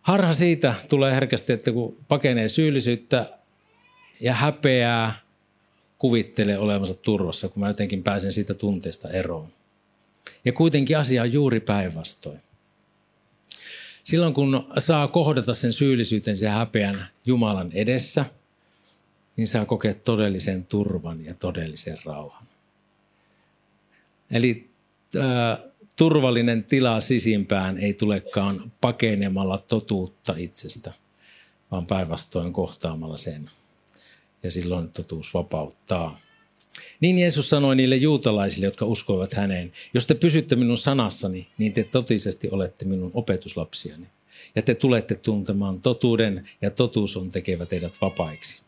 Harha 0.06 0.32
siitä 0.32 0.74
tulee 0.88 1.14
herkästi, 1.14 1.52
että 1.52 1.72
kun 1.72 1.96
pakenee 2.08 2.48
syyllisyyttä 2.48 3.38
ja 4.20 4.34
häpeää, 4.34 5.20
kuvittelee 5.98 6.58
olevansa 6.58 6.94
turvassa, 6.94 7.48
kun 7.48 7.60
mä 7.60 7.68
jotenkin 7.68 8.02
pääsen 8.02 8.32
siitä 8.32 8.54
tunteesta 8.54 9.10
eroon. 9.10 9.52
Ja 10.44 10.52
kuitenkin 10.52 10.98
asia 10.98 11.22
on 11.22 11.32
juuri 11.32 11.60
päinvastoin. 11.60 12.40
Silloin 14.04 14.34
kun 14.34 14.68
saa 14.78 15.08
kohdata 15.08 15.54
sen 15.54 15.72
syyllisyyten 15.72 16.36
ja 16.40 16.50
häpeän 16.50 17.06
Jumalan 17.24 17.72
edessä, 17.72 18.24
niin 19.36 19.46
saa 19.46 19.64
kokea 19.64 19.94
todellisen 19.94 20.64
turvan 20.64 21.24
ja 21.24 21.34
todellisen 21.34 21.98
rauhan. 22.04 22.44
Eli 24.30 24.70
äh, 25.16 25.58
turvallinen 25.96 26.64
tila 26.64 27.00
sisimpään 27.00 27.78
ei 27.78 27.94
tulekaan 27.94 28.72
pakenemalla 28.80 29.58
totuutta 29.58 30.34
itsestä, 30.36 30.92
vaan 31.70 31.86
päinvastoin 31.86 32.52
kohtaamalla 32.52 33.16
sen. 33.16 33.50
Ja 34.42 34.50
silloin 34.50 34.88
totuus 34.88 35.34
vapauttaa. 35.34 36.18
Niin 37.00 37.18
Jeesus 37.18 37.48
sanoi 37.48 37.76
niille 37.76 37.96
juutalaisille, 37.96 38.66
jotka 38.66 38.86
uskoivat 38.86 39.32
häneen, 39.32 39.72
jos 39.94 40.06
te 40.06 40.14
pysytte 40.14 40.56
minun 40.56 40.76
sanassani, 40.76 41.48
niin 41.58 41.72
te 41.72 41.84
totisesti 41.84 42.50
olette 42.50 42.84
minun 42.84 43.10
opetuslapsiani. 43.14 44.06
Ja 44.54 44.62
te 44.62 44.74
tulette 44.74 45.14
tuntemaan 45.14 45.80
totuuden, 45.80 46.48
ja 46.62 46.70
totuus 46.70 47.16
on 47.16 47.30
tekevä 47.30 47.66
teidät 47.66 48.00
vapaiksi. 48.00 48.62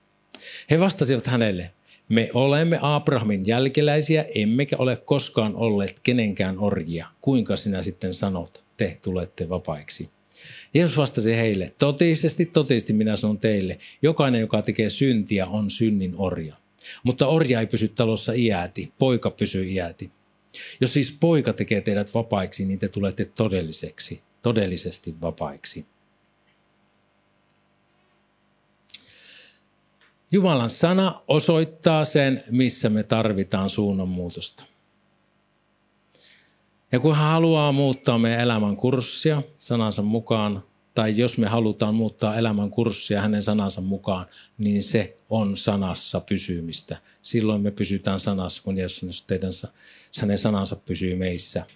He 0.70 0.80
vastasivat 0.80 1.26
hänelle, 1.26 1.70
me 2.08 2.30
olemme 2.34 2.78
Abrahamin 2.82 3.46
jälkeläisiä, 3.46 4.26
emmekä 4.34 4.76
ole 4.76 4.96
koskaan 4.96 5.56
olleet 5.56 6.00
kenenkään 6.02 6.58
orjia. 6.58 7.06
Kuinka 7.20 7.56
sinä 7.56 7.82
sitten 7.82 8.14
sanot, 8.14 8.64
te 8.76 8.98
tulette 9.02 9.48
vapaiksi? 9.48 10.10
Jeesus 10.74 10.96
vastasi 10.96 11.36
heille, 11.36 11.70
totisesti, 11.78 12.46
totisesti 12.46 12.92
minä 12.92 13.16
sanon 13.16 13.38
teille, 13.38 13.78
jokainen, 14.02 14.40
joka 14.40 14.62
tekee 14.62 14.90
syntiä, 14.90 15.46
on 15.46 15.70
synnin 15.70 16.14
orja. 16.18 16.54
Mutta 17.02 17.26
orja 17.26 17.60
ei 17.60 17.66
pysy 17.66 17.88
talossa 17.88 18.32
iäti, 18.32 18.92
poika 18.98 19.30
pysyy 19.30 19.68
iäti. 19.70 20.10
Jos 20.80 20.92
siis 20.92 21.16
poika 21.20 21.52
tekee 21.52 21.80
teidät 21.80 22.14
vapaiksi, 22.14 22.64
niin 22.64 22.78
te 22.78 22.88
tulette 22.88 23.24
todelliseksi, 23.24 24.20
todellisesti 24.42 25.14
vapaiksi. 25.20 25.86
Jumalan 30.30 30.70
sana 30.70 31.22
osoittaa 31.28 32.04
sen, 32.04 32.44
missä 32.50 32.88
me 32.88 33.02
tarvitaan 33.02 33.70
suunnanmuutosta. 33.70 34.64
Ja 36.92 37.00
kun 37.00 37.16
hän 37.16 37.30
haluaa 37.30 37.72
muuttaa 37.72 38.18
meidän 38.18 38.40
elämän 38.40 38.76
kurssia 38.76 39.42
sanansa 39.58 40.02
mukaan, 40.02 40.64
tai 40.94 41.16
jos 41.16 41.38
me 41.38 41.46
halutaan 41.46 41.94
muuttaa 41.94 42.36
elämän 42.36 42.70
kurssia 42.70 43.22
hänen 43.22 43.42
sanansa 43.42 43.80
mukaan, 43.80 44.26
niin 44.58 44.82
se 44.82 45.16
on 45.30 45.56
sanassa 45.56 46.20
pysymistä. 46.20 46.96
Silloin 47.22 47.60
me 47.60 47.70
pysytään 47.70 48.20
sanassa, 48.20 48.62
kun 48.62 48.78
Jeesus 48.78 49.22
teidän, 49.22 49.52
hänen 50.20 50.38
sanansa 50.38 50.76
pysyy 50.76 51.16
meissä. 51.16 51.66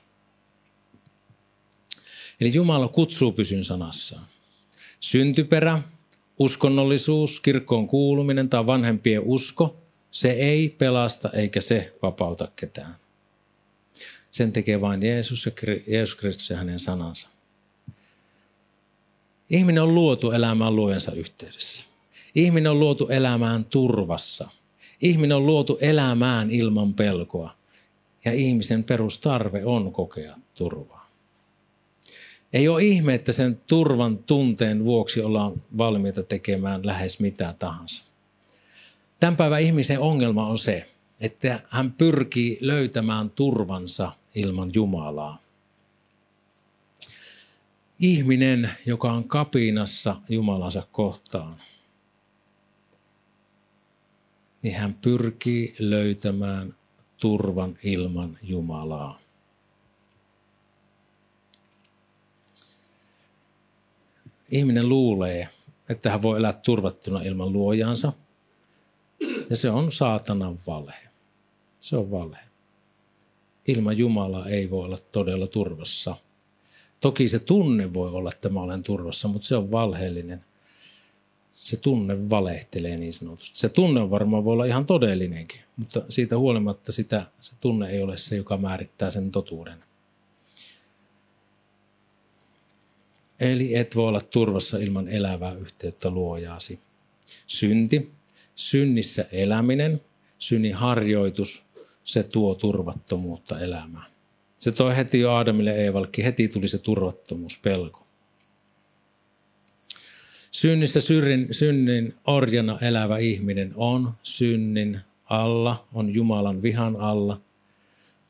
Eli 2.40 2.54
Jumala 2.54 2.88
kutsuu 2.88 3.32
pysyn 3.32 3.64
sanassaan. 3.64 4.26
Syntyperä, 5.00 5.82
uskonnollisuus, 6.38 7.40
kirkkoon 7.40 7.86
kuuluminen 7.86 8.48
tai 8.48 8.66
vanhempien 8.66 9.22
usko, 9.24 9.76
se 10.10 10.30
ei 10.30 10.68
pelasta 10.68 11.30
eikä 11.30 11.60
se 11.60 11.92
vapauta 12.02 12.48
ketään. 12.56 12.96
Sen 14.30 14.52
tekee 14.52 14.80
vain 14.80 15.02
Jeesus 15.02 15.46
ja 15.46 15.52
Jeesus 15.86 16.14
Kristus 16.14 16.50
ja 16.50 16.56
hänen 16.56 16.78
sanansa. 16.78 17.28
Ihminen 19.50 19.82
on 19.82 19.94
luotu 19.94 20.30
elämään 20.30 20.76
luojansa 20.76 21.12
yhteydessä. 21.12 21.84
Ihminen 22.34 22.72
on 22.72 22.80
luotu 22.80 23.08
elämään 23.08 23.64
turvassa. 23.64 24.48
Ihminen 25.00 25.36
on 25.36 25.46
luotu 25.46 25.78
elämään 25.80 26.50
ilman 26.50 26.94
pelkoa. 26.94 27.54
Ja 28.24 28.32
ihmisen 28.32 28.84
perustarve 28.84 29.64
on 29.64 29.92
kokea 29.92 30.36
turvaa. 30.58 31.01
Ei 32.52 32.68
ole 32.68 32.84
ihme, 32.84 33.14
että 33.14 33.32
sen 33.32 33.60
turvan 33.66 34.18
tunteen 34.18 34.84
vuoksi 34.84 35.20
ollaan 35.20 35.62
valmiita 35.78 36.22
tekemään 36.22 36.86
lähes 36.86 37.20
mitä 37.20 37.54
tahansa. 37.58 38.04
Tämän 39.20 39.36
päivän 39.36 39.62
ihmisen 39.62 40.00
ongelma 40.00 40.46
on 40.46 40.58
se, 40.58 40.86
että 41.20 41.60
hän 41.68 41.92
pyrkii 41.92 42.58
löytämään 42.60 43.30
turvansa 43.30 44.12
ilman 44.34 44.70
Jumalaa. 44.74 45.42
Ihminen, 48.00 48.70
joka 48.86 49.12
on 49.12 49.28
kapinassa 49.28 50.16
Jumalansa 50.28 50.82
kohtaan, 50.92 51.56
niin 54.62 54.74
hän 54.74 54.94
pyrkii 54.94 55.74
löytämään 55.78 56.74
turvan 57.16 57.78
ilman 57.82 58.38
Jumalaa. 58.42 59.21
Ihminen 64.52 64.88
luulee, 64.88 65.48
että 65.88 66.10
hän 66.10 66.22
voi 66.22 66.38
elää 66.38 66.52
turvattuna 66.52 67.22
ilman 67.22 67.52
luojansa, 67.52 68.12
ja 69.50 69.56
se 69.56 69.70
on 69.70 69.92
saatanan 69.92 70.58
valhe. 70.66 71.08
Se 71.80 71.96
on 71.96 72.10
valhe. 72.10 72.38
Ilman 73.68 73.98
Jumalaa 73.98 74.48
ei 74.48 74.70
voi 74.70 74.84
olla 74.84 74.98
todella 75.12 75.46
turvassa. 75.46 76.16
Toki 77.00 77.28
se 77.28 77.38
tunne 77.38 77.94
voi 77.94 78.10
olla, 78.10 78.30
että 78.34 78.48
mä 78.48 78.60
olen 78.60 78.82
turvassa, 78.82 79.28
mutta 79.28 79.48
se 79.48 79.56
on 79.56 79.70
valheellinen. 79.70 80.44
Se 81.54 81.76
tunne 81.76 82.30
valehtelee 82.30 82.96
niin 82.96 83.12
sanotusti. 83.12 83.58
Se 83.58 83.68
tunne 83.68 84.10
varmaan 84.10 84.44
voi 84.44 84.52
olla 84.52 84.64
ihan 84.64 84.86
todellinenkin, 84.86 85.60
mutta 85.76 86.02
siitä 86.08 86.38
huolimatta 86.38 86.92
sitä, 86.92 87.26
se 87.40 87.54
tunne 87.60 87.90
ei 87.90 88.02
ole 88.02 88.16
se, 88.16 88.36
joka 88.36 88.56
määrittää 88.56 89.10
sen 89.10 89.30
totuuden. 89.30 89.84
Eli 93.40 93.76
et 93.76 93.96
voi 93.96 94.08
olla 94.08 94.20
turvassa 94.20 94.78
ilman 94.78 95.08
elävää 95.08 95.52
yhteyttä 95.54 96.10
luojaasi. 96.10 96.80
Synti, 97.46 98.10
synnissä 98.54 99.26
eläminen, 99.32 100.00
synnin 100.38 100.74
harjoitus, 100.74 101.66
se 102.04 102.22
tuo 102.22 102.54
turvattomuutta 102.54 103.60
elämään. 103.60 104.12
Se 104.58 104.72
toi 104.72 104.96
heti 104.96 105.20
jo 105.20 105.30
Aadamille 105.30 105.74
Eevallekin, 105.76 106.24
heti 106.24 106.48
tuli 106.48 106.68
se 106.68 106.78
turvattomuus, 106.78 107.58
pelko. 107.62 108.06
Synnissä 110.50 111.00
synnin, 111.00 111.48
synnin 111.50 112.14
orjana 112.26 112.78
elävä 112.80 113.18
ihminen 113.18 113.72
on 113.76 114.12
synnin 114.22 115.00
alla, 115.24 115.88
on 115.92 116.14
Jumalan 116.14 116.62
vihan 116.62 116.96
alla. 116.96 117.40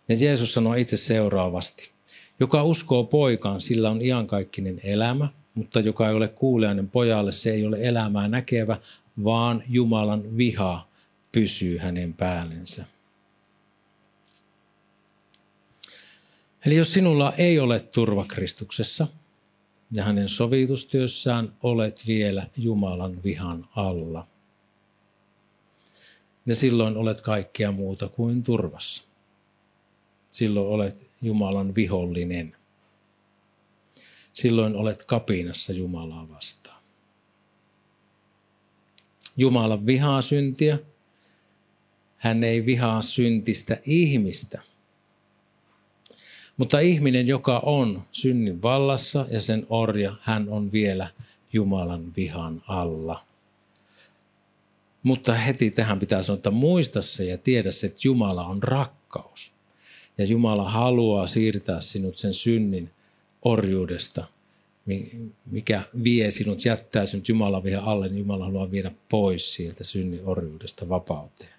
Ja 0.09 0.17
Jeesus 0.21 0.55
sanoi 0.55 0.81
itse 0.81 0.97
seuraavasti. 0.97 1.91
Joka 2.41 2.65
uskoo 2.65 3.05
poikaan, 3.05 3.61
sillä 3.61 3.91
on 3.91 4.03
iankaikkinen 4.03 4.81
elämä, 4.85 5.29
mutta 5.55 5.81
joka 5.81 6.09
ei 6.09 6.15
ole 6.15 6.29
kuulijainen 6.29 6.89
pojalle, 6.89 7.33
se 7.33 7.51
ei 7.51 7.67
ole 7.67 7.79
elämää 7.81 8.29
näkevä, 8.29 8.81
vaan 9.25 9.63
Jumalan 9.69 10.37
viha 10.37 10.89
pysyy 11.33 11.79
hänen 11.79 12.15
päällensä. 12.15 12.85
Eli 16.67 16.77
jos 16.77 16.93
sinulla 16.93 17.33
ei 17.33 17.59
ole 17.59 17.81
turva 17.81 18.25
Kristuksessa 18.25 19.07
ja 19.93 20.05
hänen 20.05 20.29
sovitustyössään 20.29 21.53
olet 21.63 22.03
vielä 22.07 22.47
Jumalan 22.57 23.23
vihan 23.23 23.69
alla, 23.77 24.27
ja 26.47 26.55
silloin 26.55 26.97
olet 26.97 27.21
kaikkea 27.21 27.73
muuta 27.73 28.09
kuin 28.09 28.43
turvassa. 28.43 29.05
Silloin 30.33 30.67
olet 30.67 31.02
Jumalan 31.23 31.75
vihollinen. 31.75 32.57
Silloin 34.33 34.77
olet 34.77 35.05
kapinassa 35.05 35.73
Jumalaa 35.73 36.29
vastaan. 36.29 36.83
Jumala 39.37 39.87
vihaa 39.87 40.21
syntiä. 40.21 40.79
Hän 42.17 42.45
ei 42.45 42.67
vihaa 42.67 43.03
syntistä 43.03 43.79
ihmistä– 43.85 44.63
mutta 46.57 46.79
ihminen, 46.79 47.27
joka 47.27 47.59
on 47.59 48.03
synnin 48.13 48.63
vallassa 48.63 49.27
ja 49.31 49.41
sen 49.41 49.67
orja, 49.69 50.15
hän 50.21 50.49
on 50.49 50.73
vielä 50.73 51.11
Jumalan 51.53 52.13
vihan 52.17 52.63
alla. 52.69 53.21
Mutta 55.03 55.35
heti 55.35 55.71
tähän 55.71 55.99
pitää 55.99 56.23
sanoa, 56.23 56.37
että 56.37 56.51
muista 56.51 57.03
se 57.03 57.25
ja 57.25 57.39
tiedä 57.39 57.71
se, 57.71 57.87
että 57.87 58.01
Jumala 58.05 58.47
on 58.47 58.63
rakkaus. 58.63 59.53
Ja 60.19 60.25
Jumala 60.25 60.71
haluaa 60.71 61.27
siirtää 61.27 61.81
sinut 61.81 62.17
sen 62.17 62.35
synnin 62.35 62.91
orjuudesta, 63.43 64.25
mikä 65.51 65.83
vie 66.05 66.31
sinut, 66.31 66.65
jättää 66.65 67.07
sinut 67.07 67.29
Jumalan 67.29 67.65
vihan 67.65 67.85
alle, 67.85 68.09
niin 68.09 68.19
Jumala 68.19 68.45
haluaa 68.45 68.71
viedä 68.71 68.91
pois 69.09 69.55
sieltä 69.55 69.85
synnin 69.85 70.21
orjuudesta 70.25 70.89
vapauteen. 70.89 71.53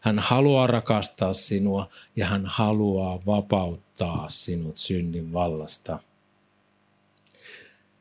Hän 0.00 0.18
haluaa 0.18 0.66
rakastaa 0.66 1.32
sinua 1.32 1.88
ja 2.16 2.26
hän 2.26 2.46
haluaa 2.46 3.20
vapauttaa 3.26 4.28
sinut 4.28 4.76
synnin 4.76 5.32
vallasta. 5.32 5.98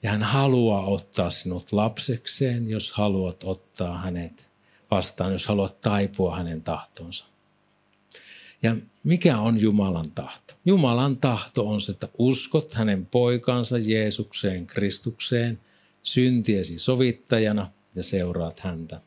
Ja 0.03 0.11
hän 0.11 0.23
haluaa 0.23 0.85
ottaa 0.85 1.29
sinut 1.29 1.71
lapsekseen, 1.71 2.69
jos 2.69 2.91
haluat 2.91 3.43
ottaa 3.43 3.97
hänet 3.97 4.47
vastaan, 4.91 5.31
jos 5.31 5.47
haluat 5.47 5.81
taipua 5.81 6.35
hänen 6.35 6.61
tahtonsa. 6.61 7.25
Ja 8.65 8.75
mikä 9.03 9.37
on 9.37 9.61
Jumalan 9.61 10.11
tahto? 10.11 10.53
Jumalan 10.65 11.17
tahto 11.17 11.69
on 11.69 11.81
se, 11.81 11.91
että 11.91 12.07
uskot 12.17 12.73
hänen 12.73 13.05
poikansa 13.05 13.77
Jeesukseen, 13.77 14.67
Kristukseen, 14.67 15.59
syntiesi 16.03 16.79
sovittajana 16.79 17.71
ja 17.95 18.03
seuraat 18.03 18.59
häntä. 18.59 19.01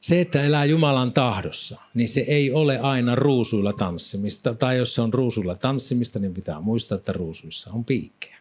Se, 0.00 0.20
että 0.20 0.42
elää 0.42 0.64
Jumalan 0.64 1.12
tahdossa, 1.12 1.80
niin 1.94 2.08
se 2.08 2.20
ei 2.20 2.52
ole 2.52 2.78
aina 2.78 3.14
ruusuilla 3.14 3.72
tanssimista. 3.72 4.54
Tai 4.54 4.76
jos 4.76 4.94
se 4.94 5.02
on 5.02 5.14
ruusuilla 5.14 5.54
tanssimista, 5.54 6.18
niin 6.18 6.34
pitää 6.34 6.60
muistaa, 6.60 6.96
että 6.96 7.12
ruusuissa 7.12 7.70
on 7.70 7.84
piikkejä. 7.84 8.38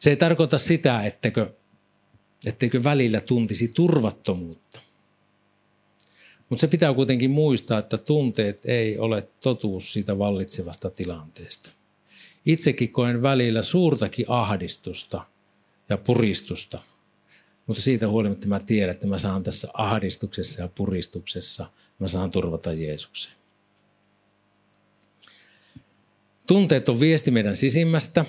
Se 0.00 0.10
ei 0.10 0.16
tarkoita 0.16 0.58
sitä, 0.58 1.02
etteikö, 1.02 1.54
etteikö 2.46 2.84
välillä 2.84 3.20
tuntisi 3.20 3.68
turvattomuutta. 3.68 4.85
Mutta 6.48 6.60
se 6.60 6.66
pitää 6.66 6.94
kuitenkin 6.94 7.30
muistaa, 7.30 7.78
että 7.78 7.98
tunteet 7.98 8.62
ei 8.64 8.98
ole 8.98 9.28
totuus 9.40 9.92
siitä 9.92 10.18
vallitsevasta 10.18 10.90
tilanteesta. 10.90 11.70
Itsekin 12.46 12.92
koen 12.92 13.22
välillä 13.22 13.62
suurtakin 13.62 14.26
ahdistusta 14.28 15.24
ja 15.88 15.96
puristusta, 15.96 16.78
mutta 17.66 17.82
siitä 17.82 18.08
huolimatta 18.08 18.48
mä 18.48 18.60
tiedän, 18.60 18.94
että 18.94 19.06
mä 19.06 19.18
saan 19.18 19.42
tässä 19.42 19.68
ahdistuksessa 19.74 20.62
ja 20.62 20.68
puristuksessa, 20.68 21.66
mä 21.98 22.08
saan 22.08 22.30
turvata 22.30 22.72
Jeesukseen. 22.72 23.36
Tunteet 26.46 26.88
on 26.88 27.00
viesti 27.00 27.30
meidän 27.30 27.56
sisimmästä, 27.56 28.24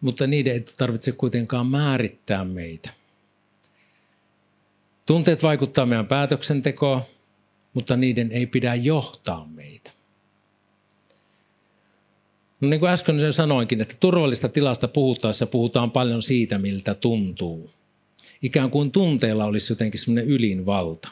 mutta 0.00 0.26
niiden 0.26 0.52
ei 0.52 0.64
tarvitse 0.78 1.12
kuitenkaan 1.12 1.66
määrittää 1.66 2.44
meitä. 2.44 2.90
Tunteet 5.06 5.42
vaikuttaa 5.42 5.86
meidän 5.86 6.06
päätöksentekoon, 6.06 7.02
mutta 7.76 7.96
niiden 7.96 8.32
ei 8.32 8.46
pidä 8.46 8.74
johtaa 8.74 9.48
meitä. 9.54 9.90
No 12.60 12.68
niin 12.68 12.80
kuin 12.80 12.90
äsken 12.90 13.18
jo 13.18 13.32
sanoinkin, 13.32 13.80
että 13.80 13.94
turvallista 14.00 14.48
tilasta 14.48 14.88
puhuttaessa 14.88 15.46
puhutaan 15.46 15.90
paljon 15.90 16.22
siitä, 16.22 16.58
miltä 16.58 16.94
tuntuu. 16.94 17.70
Ikään 18.42 18.70
kuin 18.70 18.90
tunteella 18.90 19.44
olisi 19.44 19.72
jotenkin 19.72 20.00
semmoinen 20.00 20.28
ylinvalta. 20.28 21.08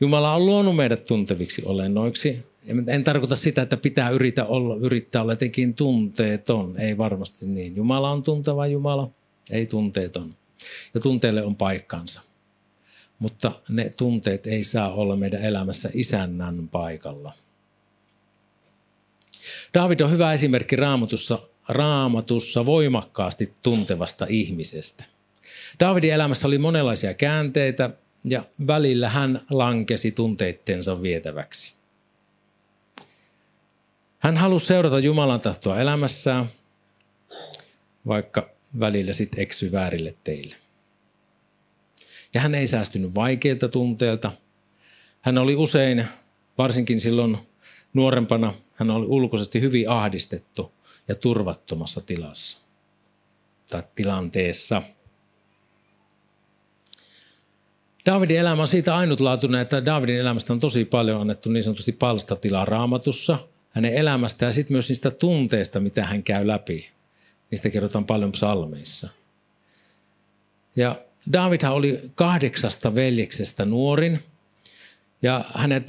Jumala 0.00 0.34
on 0.34 0.46
luonut 0.46 0.76
meidät 0.76 1.04
tunteviksi 1.04 1.62
olennoiksi. 1.64 2.38
En 2.86 3.04
tarkoita 3.04 3.36
sitä, 3.36 3.62
että 3.62 3.76
pitää 3.76 4.10
yrittää 4.10 4.44
olla, 4.44 4.76
yrittää 4.76 5.22
olla 5.22 5.32
jotenkin 5.32 5.74
tunteeton. 5.74 6.80
Ei 6.80 6.98
varmasti 6.98 7.46
niin. 7.46 7.76
Jumala 7.76 8.10
on 8.10 8.22
tunteva 8.22 8.66
Jumala, 8.66 9.10
ei 9.50 9.66
tunteeton. 9.66 10.34
Ja 10.94 11.00
tunteelle 11.00 11.42
on 11.42 11.56
paikkansa. 11.56 12.31
Mutta 13.22 13.52
ne 13.68 13.90
tunteet 13.98 14.46
ei 14.46 14.64
saa 14.64 14.92
olla 14.92 15.16
meidän 15.16 15.42
elämässä 15.42 15.90
isännän 15.94 16.68
paikalla. 16.68 17.32
David 19.74 20.00
on 20.00 20.10
hyvä 20.10 20.32
esimerkki 20.32 20.76
raamatussa, 20.76 21.38
raamatussa 21.68 22.66
voimakkaasti 22.66 23.52
tuntevasta 23.62 24.26
ihmisestä. 24.28 25.04
Davidin 25.80 26.12
elämässä 26.12 26.46
oli 26.46 26.58
monenlaisia 26.58 27.14
käänteitä 27.14 27.90
ja 28.24 28.44
välillä 28.66 29.08
hän 29.08 29.42
lankesi 29.50 30.12
tunteittensa 30.12 31.02
vietäväksi. 31.02 31.74
Hän 34.18 34.36
halusi 34.36 34.66
seurata 34.66 34.98
Jumalan 34.98 35.40
tahtoa 35.40 35.80
elämässään, 35.80 36.46
vaikka 38.06 38.50
välillä 38.80 39.12
sitten 39.12 39.40
eksy 39.40 39.72
väärille 39.72 40.14
teille. 40.24 40.61
Ja 42.34 42.40
hän 42.40 42.54
ei 42.54 42.66
säästynyt 42.66 43.14
vaikeilta 43.14 43.68
tunteilta. 43.68 44.32
Hän 45.20 45.38
oli 45.38 45.56
usein, 45.56 46.06
varsinkin 46.58 47.00
silloin 47.00 47.38
nuorempana, 47.94 48.54
hän 48.74 48.90
oli 48.90 49.06
ulkoisesti 49.06 49.60
hyvin 49.60 49.88
ahdistettu 49.88 50.72
ja 51.08 51.14
turvattomassa 51.14 52.00
tilassa 52.00 52.58
tai 53.70 53.82
tilanteessa. 53.94 54.82
Davidin 58.06 58.38
elämä 58.38 58.62
on 58.62 58.68
siitä 58.68 58.96
ainutlaatuinen, 58.96 59.60
että 59.60 59.84
Davidin 59.84 60.20
elämästä 60.20 60.52
on 60.52 60.60
tosi 60.60 60.84
paljon 60.84 61.20
annettu 61.20 61.50
niin 61.50 61.62
sanotusti 61.62 61.92
palstatilaa 61.92 62.64
raamatussa, 62.64 63.38
hänen 63.70 63.94
elämästä 63.94 64.46
ja 64.46 64.52
sitten 64.52 64.74
myös 64.74 64.88
niistä 64.88 65.10
tunteista, 65.10 65.80
mitä 65.80 66.06
hän 66.06 66.22
käy 66.22 66.46
läpi. 66.46 66.90
Niistä 67.50 67.70
kerrotaan 67.70 68.04
paljon 68.04 68.32
psalmeissa. 68.32 69.08
Ja 70.76 70.96
Davidhan 71.32 71.72
oli 71.72 72.00
kahdeksasta 72.14 72.94
veljeksestä 72.94 73.64
nuorin 73.64 74.20
ja 75.22 75.44
hänet 75.54 75.86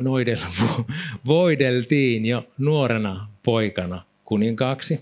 noidel, 0.00 0.38
voideltiin 1.26 2.26
jo 2.26 2.48
nuorena 2.58 3.28
poikana 3.42 4.02
kuninkaaksi, 4.24 5.00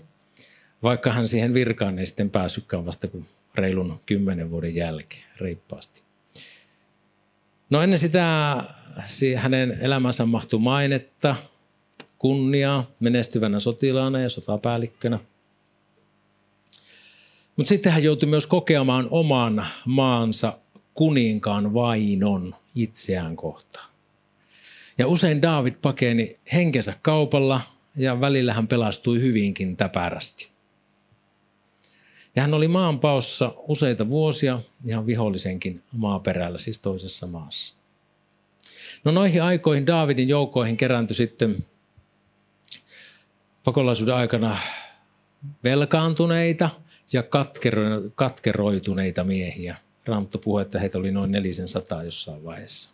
vaikka 0.83 1.13
hän 1.13 1.27
siihen 1.27 1.53
virkaan 1.53 1.99
ei 1.99 2.05
sitten 2.05 2.29
päässytkään 2.29 2.85
vasta 2.85 3.07
kuin 3.07 3.25
reilun 3.55 3.99
kymmenen 4.05 4.51
vuoden 4.51 4.75
jälkeen 4.75 5.23
reippaasti. 5.37 6.01
No 7.69 7.81
ennen 7.81 7.99
sitä 7.99 8.63
hänen 9.35 9.77
elämänsä 9.81 10.25
mahtui 10.25 10.59
mainetta, 10.59 11.35
kunniaa 12.17 12.91
menestyvänä 12.99 13.59
sotilaana 13.59 14.19
ja 14.19 14.29
sotapäällikkönä– 14.29 15.19
mutta 17.57 17.69
sitten 17.69 17.91
hän 17.91 18.03
joutui 18.03 18.29
myös 18.29 18.47
kokemaan 18.47 19.07
oman 19.11 19.67
maansa 19.85 20.57
kuninkaan 20.93 21.73
vainon 21.73 22.55
itseään 22.75 23.35
kohtaan. 23.35 23.89
Ja 24.97 25.07
usein 25.07 25.41
David 25.41 25.73
pakeni 25.81 26.39
henkensä 26.53 26.93
kaupalla 27.01 27.61
ja 27.95 28.21
välillä 28.21 28.53
hän 28.53 28.67
pelastui 28.67 29.21
hyvinkin 29.21 29.77
täpärästi. 29.77 30.49
Ja 32.35 32.41
hän 32.41 32.53
oli 32.53 32.67
maanpaossa 32.67 33.53
useita 33.57 34.09
vuosia 34.09 34.59
ihan 34.85 35.05
vihollisenkin 35.05 35.83
maaperällä, 35.91 36.57
siis 36.57 36.79
toisessa 36.79 37.27
maassa. 37.27 37.75
No 39.03 39.11
noihin 39.11 39.43
aikoihin 39.43 39.87
Davidin 39.87 40.29
joukkoihin 40.29 40.77
kerääntyi 40.77 41.15
sitten 41.15 41.65
pakolaisuuden 43.63 44.15
aikana 44.15 44.57
velkaantuneita– 45.63 46.69
ja 47.13 47.23
katkeroituneita 48.15 49.23
miehiä. 49.23 49.77
Raamattu 50.05 50.37
puhuu, 50.37 50.59
että 50.59 50.79
heitä 50.79 50.97
oli 50.97 51.11
noin 51.11 51.31
400 51.31 52.03
jossain 52.03 52.43
vaiheessa. 52.43 52.91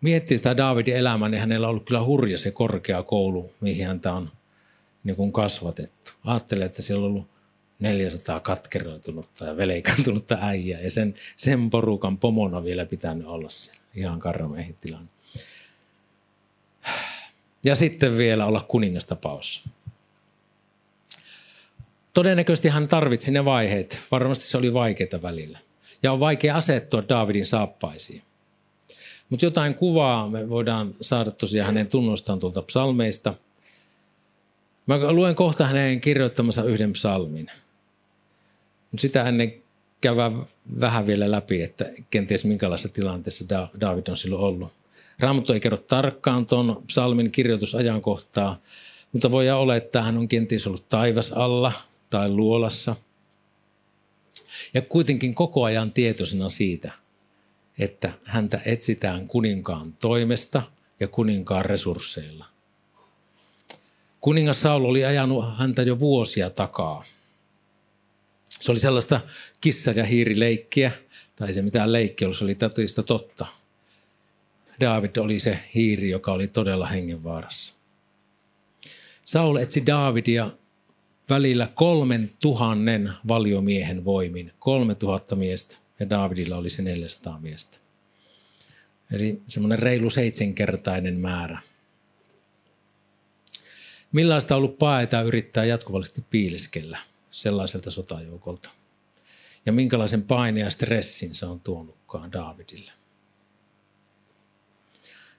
Miettii 0.00 0.36
sitä 0.36 0.56
Daavidin 0.56 0.96
elämää, 0.96 1.28
niin 1.28 1.40
hänellä 1.40 1.66
on 1.66 1.70
ollut 1.70 1.86
kyllä 1.86 2.04
hurja 2.04 2.38
se 2.38 2.50
korkeakoulu, 2.50 3.52
mihin 3.60 3.86
häntä 3.86 4.12
on 4.12 4.30
niin 5.04 5.16
kuin 5.16 5.32
kasvatettu. 5.32 6.12
Ajattelen, 6.24 6.66
että 6.66 6.82
siellä 6.82 7.04
on 7.04 7.10
ollut 7.10 7.28
400 7.80 8.40
katkeroitunutta 8.40 9.44
ja 9.44 9.56
veleikantunutta 9.56 10.38
äijää 10.40 10.80
ja 10.80 10.90
sen, 10.90 11.14
sen 11.36 11.70
porukan 11.70 12.18
pomona 12.18 12.64
vielä 12.64 12.86
pitänyt 12.86 13.26
olla 13.26 13.48
siellä. 13.48 13.80
Ihan 13.94 14.18
karrameihin 14.20 14.76
tilanne. 14.80 15.08
Ja 17.64 17.74
sitten 17.74 18.18
vielä 18.18 18.46
olla 18.46 18.64
kuningasta 18.68 19.16
paossa. 19.16 19.68
Todennäköisesti 22.14 22.68
hän 22.68 22.88
tarvitsi 22.88 23.30
ne 23.30 23.44
vaiheet. 23.44 23.98
Varmasti 24.10 24.44
se 24.44 24.58
oli 24.58 24.74
vaikeita 24.74 25.22
välillä. 25.22 25.58
Ja 26.02 26.12
on 26.12 26.20
vaikea 26.20 26.56
asettua 26.56 27.02
Daavidin 27.08 27.46
saappaisiin. 27.46 28.22
Mutta 29.28 29.46
jotain 29.46 29.74
kuvaa 29.74 30.28
me 30.28 30.48
voidaan 30.48 30.94
saada 31.00 31.30
tosiaan 31.30 31.66
hänen 31.66 31.86
tunnustaan 31.86 32.40
tuolta 32.40 32.62
psalmeista. 32.62 33.34
Mä 34.86 35.12
luen 35.12 35.34
kohta 35.34 35.66
hänen 35.66 36.00
kirjoittamansa 36.00 36.64
yhden 36.64 36.92
psalmin. 36.92 37.46
Mutta 38.90 39.00
sitä 39.00 39.22
ennen 39.22 39.54
käydään 40.00 40.46
vähän 40.80 41.06
vielä 41.06 41.30
läpi, 41.30 41.62
että 41.62 41.86
kenties 42.10 42.44
minkälaisessa 42.44 42.94
tilanteessa 42.94 43.44
David 43.80 44.06
on 44.08 44.16
silloin 44.16 44.42
ollut. 44.42 44.72
Raamattu 45.18 45.52
ei 45.52 45.60
kerro 45.60 45.78
tarkkaan 45.78 46.46
tuon 46.46 46.82
psalmin 46.86 47.30
kirjoitusajankohtaa, 47.30 48.60
mutta 49.12 49.30
voi 49.30 49.50
olla, 49.50 49.76
että 49.76 50.02
hän 50.02 50.18
on 50.18 50.28
kenties 50.28 50.66
ollut 50.66 50.88
taivas 50.88 51.32
alla– 51.32 51.72
tai 52.10 52.28
luolassa. 52.28 52.96
Ja 54.74 54.82
kuitenkin 54.82 55.34
koko 55.34 55.64
ajan 55.64 55.92
tietoisena 55.92 56.48
siitä, 56.48 56.92
että 57.78 58.12
häntä 58.24 58.60
etsitään 58.64 59.28
kuninkaan 59.28 59.92
toimesta 59.92 60.62
ja 61.00 61.08
kuninkaan 61.08 61.64
resursseilla. 61.64 62.46
Kuningas 64.20 64.62
Saul 64.62 64.84
oli 64.84 65.04
ajanut 65.04 65.44
häntä 65.58 65.82
jo 65.82 65.98
vuosia 65.98 66.50
takaa. 66.50 67.04
Se 68.60 68.72
oli 68.72 68.78
sellaista 68.78 69.20
kissa- 69.60 69.90
ja 69.90 70.04
hiirileikkiä, 70.04 70.92
tai 71.36 71.52
se 71.52 71.62
mitään 71.62 71.92
leikkiä 71.92 72.26
ollut, 72.26 72.38
se 72.38 72.44
oli 72.44 72.54
totista 72.54 73.02
totta. 73.02 73.46
David 74.80 75.16
oli 75.16 75.38
se 75.38 75.58
hiiri, 75.74 76.10
joka 76.10 76.32
oli 76.32 76.48
todella 76.48 76.86
hengenvaarassa. 76.86 77.74
Saul 79.24 79.56
etsi 79.56 79.86
Davidia 79.86 80.50
välillä 81.30 81.68
kolmen 81.74 82.30
tuhannen 82.40 83.12
valiomiehen 83.28 84.04
voimin. 84.04 84.52
Kolme 84.58 84.94
tuhatta 84.94 85.36
miestä 85.36 85.76
ja 86.00 86.10
Davidilla 86.10 86.56
oli 86.56 86.70
se 86.70 86.82
400 86.82 87.40
miestä. 87.40 87.78
Eli 89.12 89.42
semmoinen 89.48 89.78
reilu 89.78 90.10
seitsemänkertainen 90.10 91.20
määrä. 91.20 91.62
Millaista 94.12 94.54
on 94.54 94.58
ollut 94.58 94.78
paeta 94.78 95.22
yrittää 95.22 95.64
jatkuvasti 95.64 96.24
piileskellä 96.30 96.98
sellaiselta 97.30 97.90
sotajoukolta? 97.90 98.70
Ja 99.66 99.72
minkälaisen 99.72 100.22
paineen 100.22 100.64
ja 100.64 100.70
stressin 100.70 101.34
se 101.34 101.46
on 101.46 101.60
tuonutkaan 101.60 102.32
Davidille? 102.32 102.92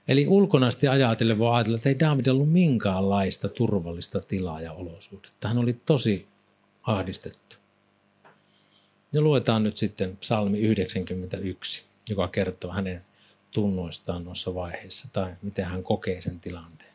Eli 0.08 0.26
ulkonaisesti 0.26 0.88
ajatellen 0.88 1.38
voi 1.38 1.54
ajatella, 1.54 1.76
että 1.76 1.88
ei 1.88 2.00
David 2.00 2.26
ollut 2.26 2.52
minkäänlaista 2.52 3.48
turvallista 3.48 4.20
tilaa 4.20 4.60
ja 4.60 4.72
olosuhdetta. 4.72 5.48
Hän 5.48 5.58
oli 5.58 5.72
tosi 5.72 6.26
ahdistettu. 6.82 7.56
Ja 9.12 9.20
luetaan 9.20 9.62
nyt 9.62 9.76
sitten 9.76 10.16
psalmi 10.16 10.60
91. 10.60 11.84
joka 12.08 12.28
kertoo 12.28 12.72
hänen 12.72 13.04
tunnoistaan 13.50 14.24
noissa 14.24 14.54
vaiheissa 14.54 15.08
tai 15.12 15.32
miten 15.42 15.64
hän 15.64 15.82
kokee 15.82 16.20
sen 16.20 16.40
tilanteen. 16.40 16.92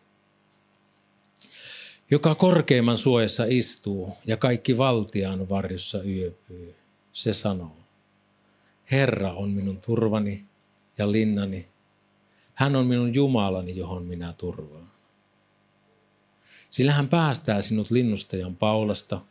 Joka 2.12 2.36
korkeimman 2.36 2.98
suojassa 2.98 3.46
istuu 3.48 4.17
ja 4.26 4.38
kaikki 4.38 4.78
valtiaan 4.78 5.50
varjossa 5.50 6.04
yöpyy, 6.04 6.76
se 7.13 7.34
sanoo, 7.34 7.78
Herra 8.91 9.34
on 9.34 9.50
minun 9.50 9.82
turvani 9.82 10.46
ja 10.98 11.12
linnani, 11.12 11.67
hän 12.58 12.76
on 12.76 12.88
minun 12.88 13.15
Jumalani, 13.15 13.78
johon 13.78 14.06
minä 14.06 14.34
turvaan. 14.38 14.91
Sillä 16.70 16.91
hän 16.91 17.10
päästää 17.10 17.62
sinut 17.62 17.91
linnustajan 17.91 18.56
paulasta, 18.56 19.22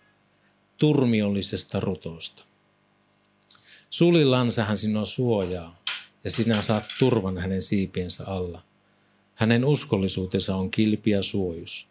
turmiollisesta 0.78 1.80
rutosta. 1.80 2.44
Sulillansa 3.90 4.64
hän 4.64 4.76
sinua 4.76 5.04
suojaa, 5.04 5.82
ja 6.24 6.30
sinä 6.30 6.62
saat 6.62 6.84
turvan 6.98 7.38
hänen 7.38 7.62
siipiensä 7.62 8.24
alla. 8.26 8.62
Hänen 9.34 9.64
uskollisuutensa 9.64 10.56
on 10.56 10.70
kilpi 10.70 11.10
ja 11.10 11.22
suojus. 11.22 11.88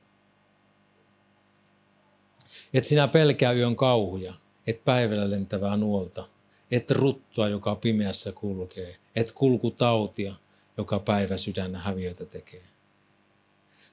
Et 2.74 2.86
sinä 2.86 3.08
pelkää 3.08 3.52
yön 3.52 3.76
kauhuja, 3.76 4.34
et 4.68 4.86
päivällä 4.86 5.30
lentävää 5.30 5.78
nuolta, 5.78 6.28
et 6.72 6.92
ruttua, 6.92 7.50
joka 7.50 7.76
pimeässä 7.76 8.32
kulkee, 8.32 8.98
et 9.16 9.32
kulkutautia, 9.32 10.36
joka 10.78 11.00
päivä 11.00 11.38
sydännä 11.38 11.80
häviötä 11.80 12.26
tekee. 12.26 12.64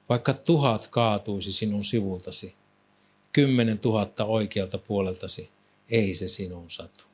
Vaikka 0.09 0.35
tuhat 0.35 0.89
kaatuisi 0.91 1.53
sinun 1.53 1.85
sivultasi, 1.85 2.55
kymmenen 3.33 3.79
tuhatta 3.79 4.25
oikealta 4.25 4.79
puoleltasi, 4.79 5.51
ei 5.91 6.15
se 6.15 6.29
sinun 6.29 6.71
satu. 6.71 7.05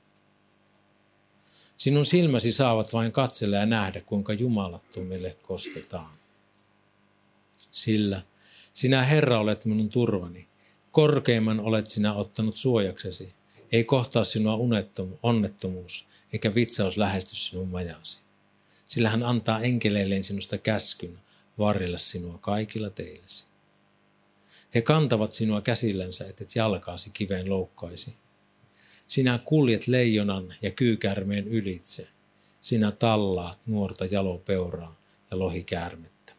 Sinun 1.77 2.07
silmäsi 2.07 2.53
saavat 2.53 2.93
vain 2.93 3.13
katsella 3.13 3.57
ja 3.57 3.67
nähdä, 3.67 4.01
kuinka 4.01 4.33
jumalattomille 4.33 5.37
kostetaan. 5.43 6.19
Sillä 7.71 8.23
sinä 8.73 9.05
Herra 9.05 9.41
olet 9.41 9.65
minun 9.65 9.89
turvani, 9.89 10.49
korkeimman 10.93 11.61
olet 11.61 11.87
sinä 11.87 12.15
ottanut 12.15 12.55
suojaksesi. 12.55 13.35
Ei 13.73 13.85
kohtaa 13.85 14.25
sinua 14.25 14.59
onnettomuus, 15.23 16.07
eikä 16.33 16.55
vitsaus 16.55 16.97
lähesty 16.97 17.37
sinun 17.37 17.69
majaasi. 17.69 18.28
Sillä 18.89 19.11
hän 19.11 19.23
antaa 19.23 19.61
enkeleilleen 19.61 20.23
sinusta 20.23 20.59
käskyn 20.59 21.19
varrella 21.59 21.99
sinua 21.99 22.39
kaikilla 22.41 22.91
teillesi. 22.91 23.47
He 24.75 24.83
kantavat 24.83 25.33
sinua 25.33 25.61
käsillänsä, 25.61 26.27
et 26.27 26.57
jalkaasi 26.57 27.11
kiveen 27.15 27.51
loukkaisi. 27.51 28.15
Sinä 29.07 29.39
kuljet 29.45 29.87
leijonan 29.87 30.55
ja 30.63 30.71
kyykärmeen 30.71 31.49
ylitse. 31.49 32.09
Sinä 32.61 32.91
tallaat 32.91 33.59
nuorta 33.67 34.05
jalopeuraa 34.05 34.97
ja 35.31 35.39
lohikäärmettä. 35.39 36.33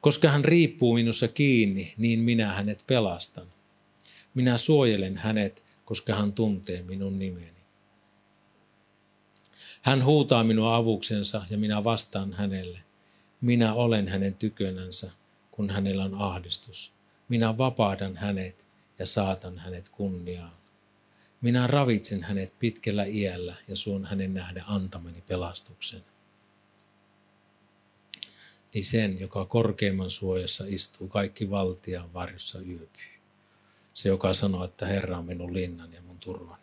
Koska 0.00 0.28
hän 0.28 0.44
riippuu 0.44 0.94
minussa 0.94 1.28
kiinni, 1.28 1.94
niin 1.96 2.18
minä 2.20 2.52
hänet 2.52 2.84
pelastan. 2.86 3.46
Minä 4.34 4.58
suojelen 4.58 5.16
hänet, 5.16 5.62
koska 5.84 6.14
hän 6.14 6.32
tuntee 6.32 6.82
minun 6.82 7.18
nimeni. 7.18 7.59
Hän 9.82 10.04
huutaa 10.04 10.44
minua 10.44 10.76
avuksensa 10.76 11.42
ja 11.50 11.58
minä 11.58 11.84
vastaan 11.84 12.32
hänelle. 12.32 12.78
Minä 13.40 13.74
olen 13.74 14.08
hänen 14.08 14.34
tykönänsä, 14.34 15.10
kun 15.50 15.70
hänellä 15.70 16.04
on 16.04 16.14
ahdistus. 16.14 16.92
Minä 17.28 17.58
vapaadan 17.58 18.16
hänet 18.16 18.64
ja 18.98 19.06
saatan 19.06 19.58
hänet 19.58 19.88
kunniaan. 19.88 20.52
Minä 21.40 21.66
ravitsen 21.66 22.22
hänet 22.22 22.58
pitkällä 22.58 23.04
iällä 23.04 23.54
ja 23.68 23.76
suon 23.76 24.04
hänen 24.04 24.34
nähdä 24.34 24.64
antamani 24.66 25.22
pelastuksen. 25.28 26.04
Niin 28.74 28.84
sen, 28.84 29.20
joka 29.20 29.44
korkeimman 29.44 30.10
suojassa 30.10 30.64
istuu, 30.68 31.08
kaikki 31.08 31.50
valtian 31.50 32.14
varjossa 32.14 32.58
yöpyy. 32.58 33.20
Se, 33.94 34.08
joka 34.08 34.34
sanoo, 34.34 34.64
että 34.64 34.86
Herra 34.86 35.18
on 35.18 35.24
minun 35.24 35.54
linnan 35.54 35.92
ja 35.92 36.02
mun 36.02 36.18
turvani. 36.18 36.59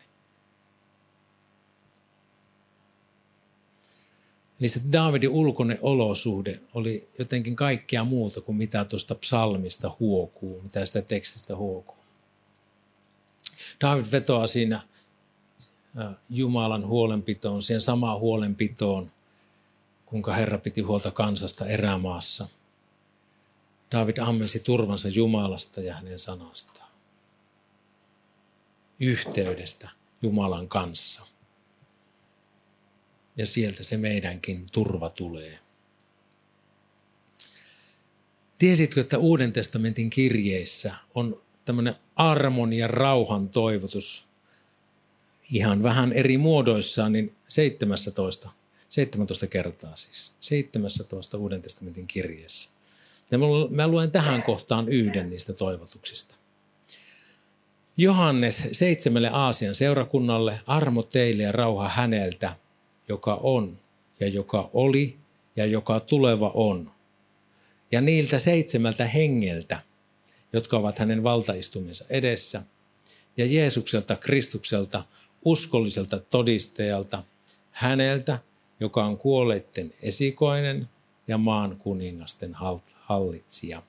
Eli 4.60 4.68
se 4.68 4.80
Daavidin 4.92 5.30
ulkoinen 5.30 5.78
olosuhde 5.82 6.60
oli 6.74 7.08
jotenkin 7.18 7.56
kaikkea 7.56 8.04
muuta 8.04 8.40
kuin 8.40 8.56
mitä 8.56 8.84
tuosta 8.84 9.14
psalmista 9.14 9.96
huokuu, 10.00 10.62
mitä 10.62 10.84
sitä 10.84 11.02
tekstistä 11.02 11.56
huokuu. 11.56 11.96
David 13.80 14.04
vetoaa 14.12 14.46
siinä 14.46 14.82
Jumalan 16.30 16.86
huolenpitoon, 16.86 17.62
siihen 17.62 17.80
samaan 17.80 18.20
huolenpitoon, 18.20 19.10
kuinka 20.06 20.34
Herra 20.34 20.58
piti 20.58 20.80
huolta 20.80 21.10
kansasta 21.10 21.66
erämaassa. 21.66 22.48
David 23.92 24.18
ammensi 24.18 24.60
turvansa 24.60 25.08
Jumalasta 25.08 25.80
ja 25.80 25.94
hänen 25.94 26.18
sanastaan. 26.18 26.88
Yhteydestä 29.00 29.88
Jumalan 30.22 30.68
kanssa 30.68 31.37
ja 33.38 33.46
sieltä 33.46 33.82
se 33.82 33.96
meidänkin 33.96 34.64
turva 34.72 35.08
tulee. 35.08 35.58
Tiesitkö, 38.58 39.00
että 39.00 39.18
Uuden 39.18 39.52
testamentin 39.52 40.10
kirjeissä 40.10 40.94
on 41.14 41.42
tämmöinen 41.64 41.94
armon 42.16 42.72
ja 42.72 42.88
rauhan 42.88 43.48
toivotus 43.48 44.26
ihan 45.52 45.82
vähän 45.82 46.12
eri 46.12 46.38
muodoissaan, 46.38 47.12
niin 47.12 47.34
17, 47.48 48.50
17 48.88 49.46
kertaa 49.46 49.96
siis, 49.96 50.34
17 50.40 51.38
Uuden 51.38 51.62
testamentin 51.62 52.06
kirjeessä. 52.06 52.70
Ja 53.30 53.38
mä 53.70 53.88
luen 53.88 54.10
tähän 54.10 54.42
kohtaan 54.42 54.88
yhden 54.88 55.30
niistä 55.30 55.52
toivotuksista. 55.52 56.34
Johannes 57.96 58.68
seitsemälle 58.72 59.28
Aasian 59.28 59.74
seurakunnalle, 59.74 60.60
armo 60.66 61.02
teille 61.02 61.42
ja 61.42 61.52
rauha 61.52 61.88
häneltä, 61.88 62.56
joka 63.08 63.34
on 63.34 63.78
ja 64.20 64.28
joka 64.28 64.70
oli 64.72 65.16
ja 65.56 65.66
joka 65.66 66.00
tuleva 66.00 66.50
on. 66.54 66.90
Ja 67.92 68.00
niiltä 68.00 68.38
seitsemältä 68.38 69.06
hengeltä, 69.06 69.80
jotka 70.52 70.76
ovat 70.76 70.98
hänen 70.98 71.22
valtaistumensa 71.22 72.04
edessä, 72.10 72.62
ja 73.36 73.46
Jeesukselta, 73.46 74.16
Kristukselta, 74.16 75.04
uskolliselta 75.44 76.18
todistajalta, 76.18 77.22
häneltä, 77.70 78.38
joka 78.80 79.04
on 79.04 79.18
kuolleiden 79.18 79.94
esikoinen 80.02 80.88
ja 81.28 81.38
maan 81.38 81.76
kuningasten 81.76 82.56
hallitsija. 82.94 83.82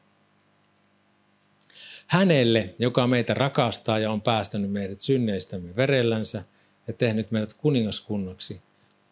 Hänelle, 2.08 2.76
joka 2.80 3.08
meitä 3.08 3.34
rakastaa 3.34 4.00
ja 4.00 4.12
on 4.12 4.22
päästänyt 4.22 4.72
meidät 4.72 5.02
synneistämme 5.02 5.76
verellänsä 5.76 6.44
ja 6.88 6.94
tehnyt 6.94 7.32
meidät 7.32 7.54
kuningaskunnaksi, 7.54 8.62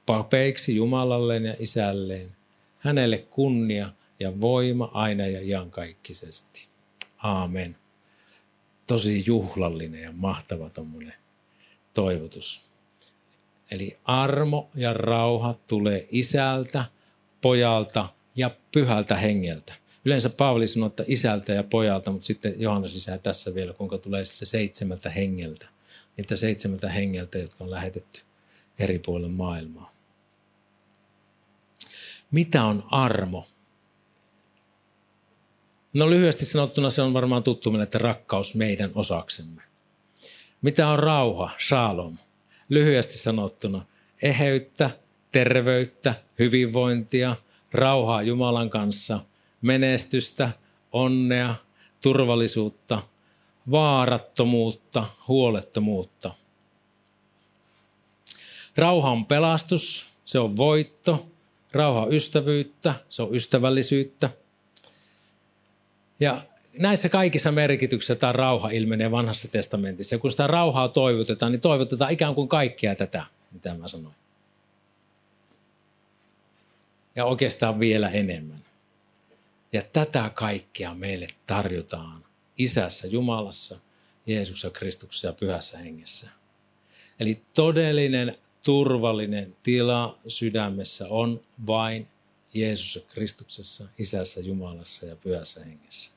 papeiksi 0.07 0.75
Jumalalleen 0.75 1.45
ja 1.45 1.55
Isälleen. 1.59 2.35
Hänelle 2.79 3.17
kunnia 3.17 3.89
ja 4.19 4.41
voima 4.41 4.89
aina 4.93 5.27
ja 5.27 5.41
iankaikkisesti. 5.41 6.67
Aamen. 7.17 7.75
Tosi 8.87 9.23
juhlallinen 9.25 10.01
ja 10.01 10.11
mahtava 10.11 10.69
tuommoinen 10.69 11.13
toivotus. 11.93 12.61
Eli 13.71 13.97
armo 14.03 14.69
ja 14.75 14.93
rauha 14.93 15.55
tulee 15.67 16.07
isältä, 16.11 16.85
pojalta 17.41 18.09
ja 18.35 18.51
pyhältä 18.71 19.15
hengeltä. 19.17 19.73
Yleensä 20.05 20.29
Paavali 20.29 20.67
sanoo, 20.67 20.87
että 20.87 21.03
isältä 21.07 21.53
ja 21.53 21.63
pojalta, 21.63 22.11
mutta 22.11 22.25
sitten 22.25 22.55
Johannes 22.57 22.93
sisään 22.93 23.19
tässä 23.19 23.53
vielä, 23.55 23.73
kuinka 23.73 23.97
tulee 23.97 24.25
sitten 24.25 24.45
seitsemältä 24.45 25.09
hengeltä. 25.09 25.67
Niitä 26.17 26.35
seitsemältä 26.35 26.89
hengeltä, 26.89 27.37
jotka 27.37 27.63
on 27.63 27.71
lähetetty 27.71 28.21
eri 28.79 28.99
puolille 28.99 29.31
maailmaa. 29.31 29.96
Mitä 32.31 32.63
on 32.63 32.83
armo? 32.91 33.47
No 35.93 36.09
lyhyesti 36.09 36.45
sanottuna 36.45 36.89
se 36.89 37.01
on 37.01 37.13
varmaan 37.13 37.43
tuttu 37.43 37.71
meille, 37.71 37.83
että 37.83 37.97
rakkaus 37.97 38.55
meidän 38.55 38.91
osaksemme. 38.95 39.61
Mitä 40.61 40.87
on 40.87 40.99
rauha, 40.99 41.51
shalom? 41.67 42.17
Lyhyesti 42.69 43.17
sanottuna 43.17 43.85
eheyttä, 44.21 44.89
terveyttä, 45.31 46.15
hyvinvointia, 46.39 47.35
rauhaa 47.71 48.21
Jumalan 48.21 48.69
kanssa, 48.69 49.19
menestystä, 49.61 50.49
onnea, 50.91 51.55
turvallisuutta, 52.01 53.03
vaarattomuutta, 53.71 55.05
huolettomuutta. 55.27 56.33
Rauha 58.77 59.09
on 59.09 59.25
pelastus, 59.25 60.05
se 60.25 60.39
on 60.39 60.57
voitto, 60.57 61.25
Rauha 61.77 62.01
on 62.01 62.13
ystävyyttä, 62.13 62.95
se 63.09 63.21
on 63.21 63.35
ystävällisyyttä. 63.35 64.29
Ja 66.19 66.41
näissä 66.79 67.09
kaikissa 67.09 67.51
merkityksissä 67.51 68.15
tämä 68.15 68.31
rauha 68.31 68.69
ilmenee 68.69 69.11
vanhassa 69.11 69.47
testamentissa. 69.47 70.15
Ja 70.15 70.19
kun 70.19 70.31
sitä 70.31 70.47
rauhaa 70.47 70.87
toivotetaan, 70.87 71.51
niin 71.51 71.61
toivotetaan 71.61 72.11
ikään 72.11 72.35
kuin 72.35 72.47
kaikkea 72.47 72.95
tätä, 72.95 73.25
mitä 73.51 73.73
mä 73.73 73.87
sanoin. 73.87 74.15
ja 77.17 77.25
oikeastaan 77.25 77.79
vielä 77.79 78.09
enemmän. 78.09 78.63
Ja 79.73 79.81
tätä 79.93 80.31
kaikkea 80.33 80.93
meille 80.93 81.27
tarjotaan 81.47 82.25
Isässä 82.57 83.07
Jumalassa, 83.07 83.79
Jeesuksessa 84.25 84.69
Kristuksessa 84.69 85.27
ja 85.27 85.33
Pyhässä 85.33 85.77
Hengessä. 85.77 86.29
Eli 87.19 87.41
todellinen 87.53 88.37
turvallinen 88.67 89.55
tila 89.63 90.19
sydämessä 90.27 91.07
on 91.07 91.41
vain 91.67 92.07
Jeesussa 92.53 92.99
Kristuksessa, 92.99 93.87
Isässä 93.97 94.39
Jumalassa 94.39 95.05
ja 95.05 95.15
Pyhässä 95.15 95.65
Hengessä. 95.65 96.11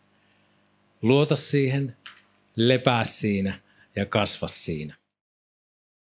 Luota 1.03 1.37
siihen, 1.37 1.97
lepää 2.57 3.05
siinä 3.05 3.61
ja 3.97 4.07
kasva 4.07 4.49
siinä. 4.49 5.00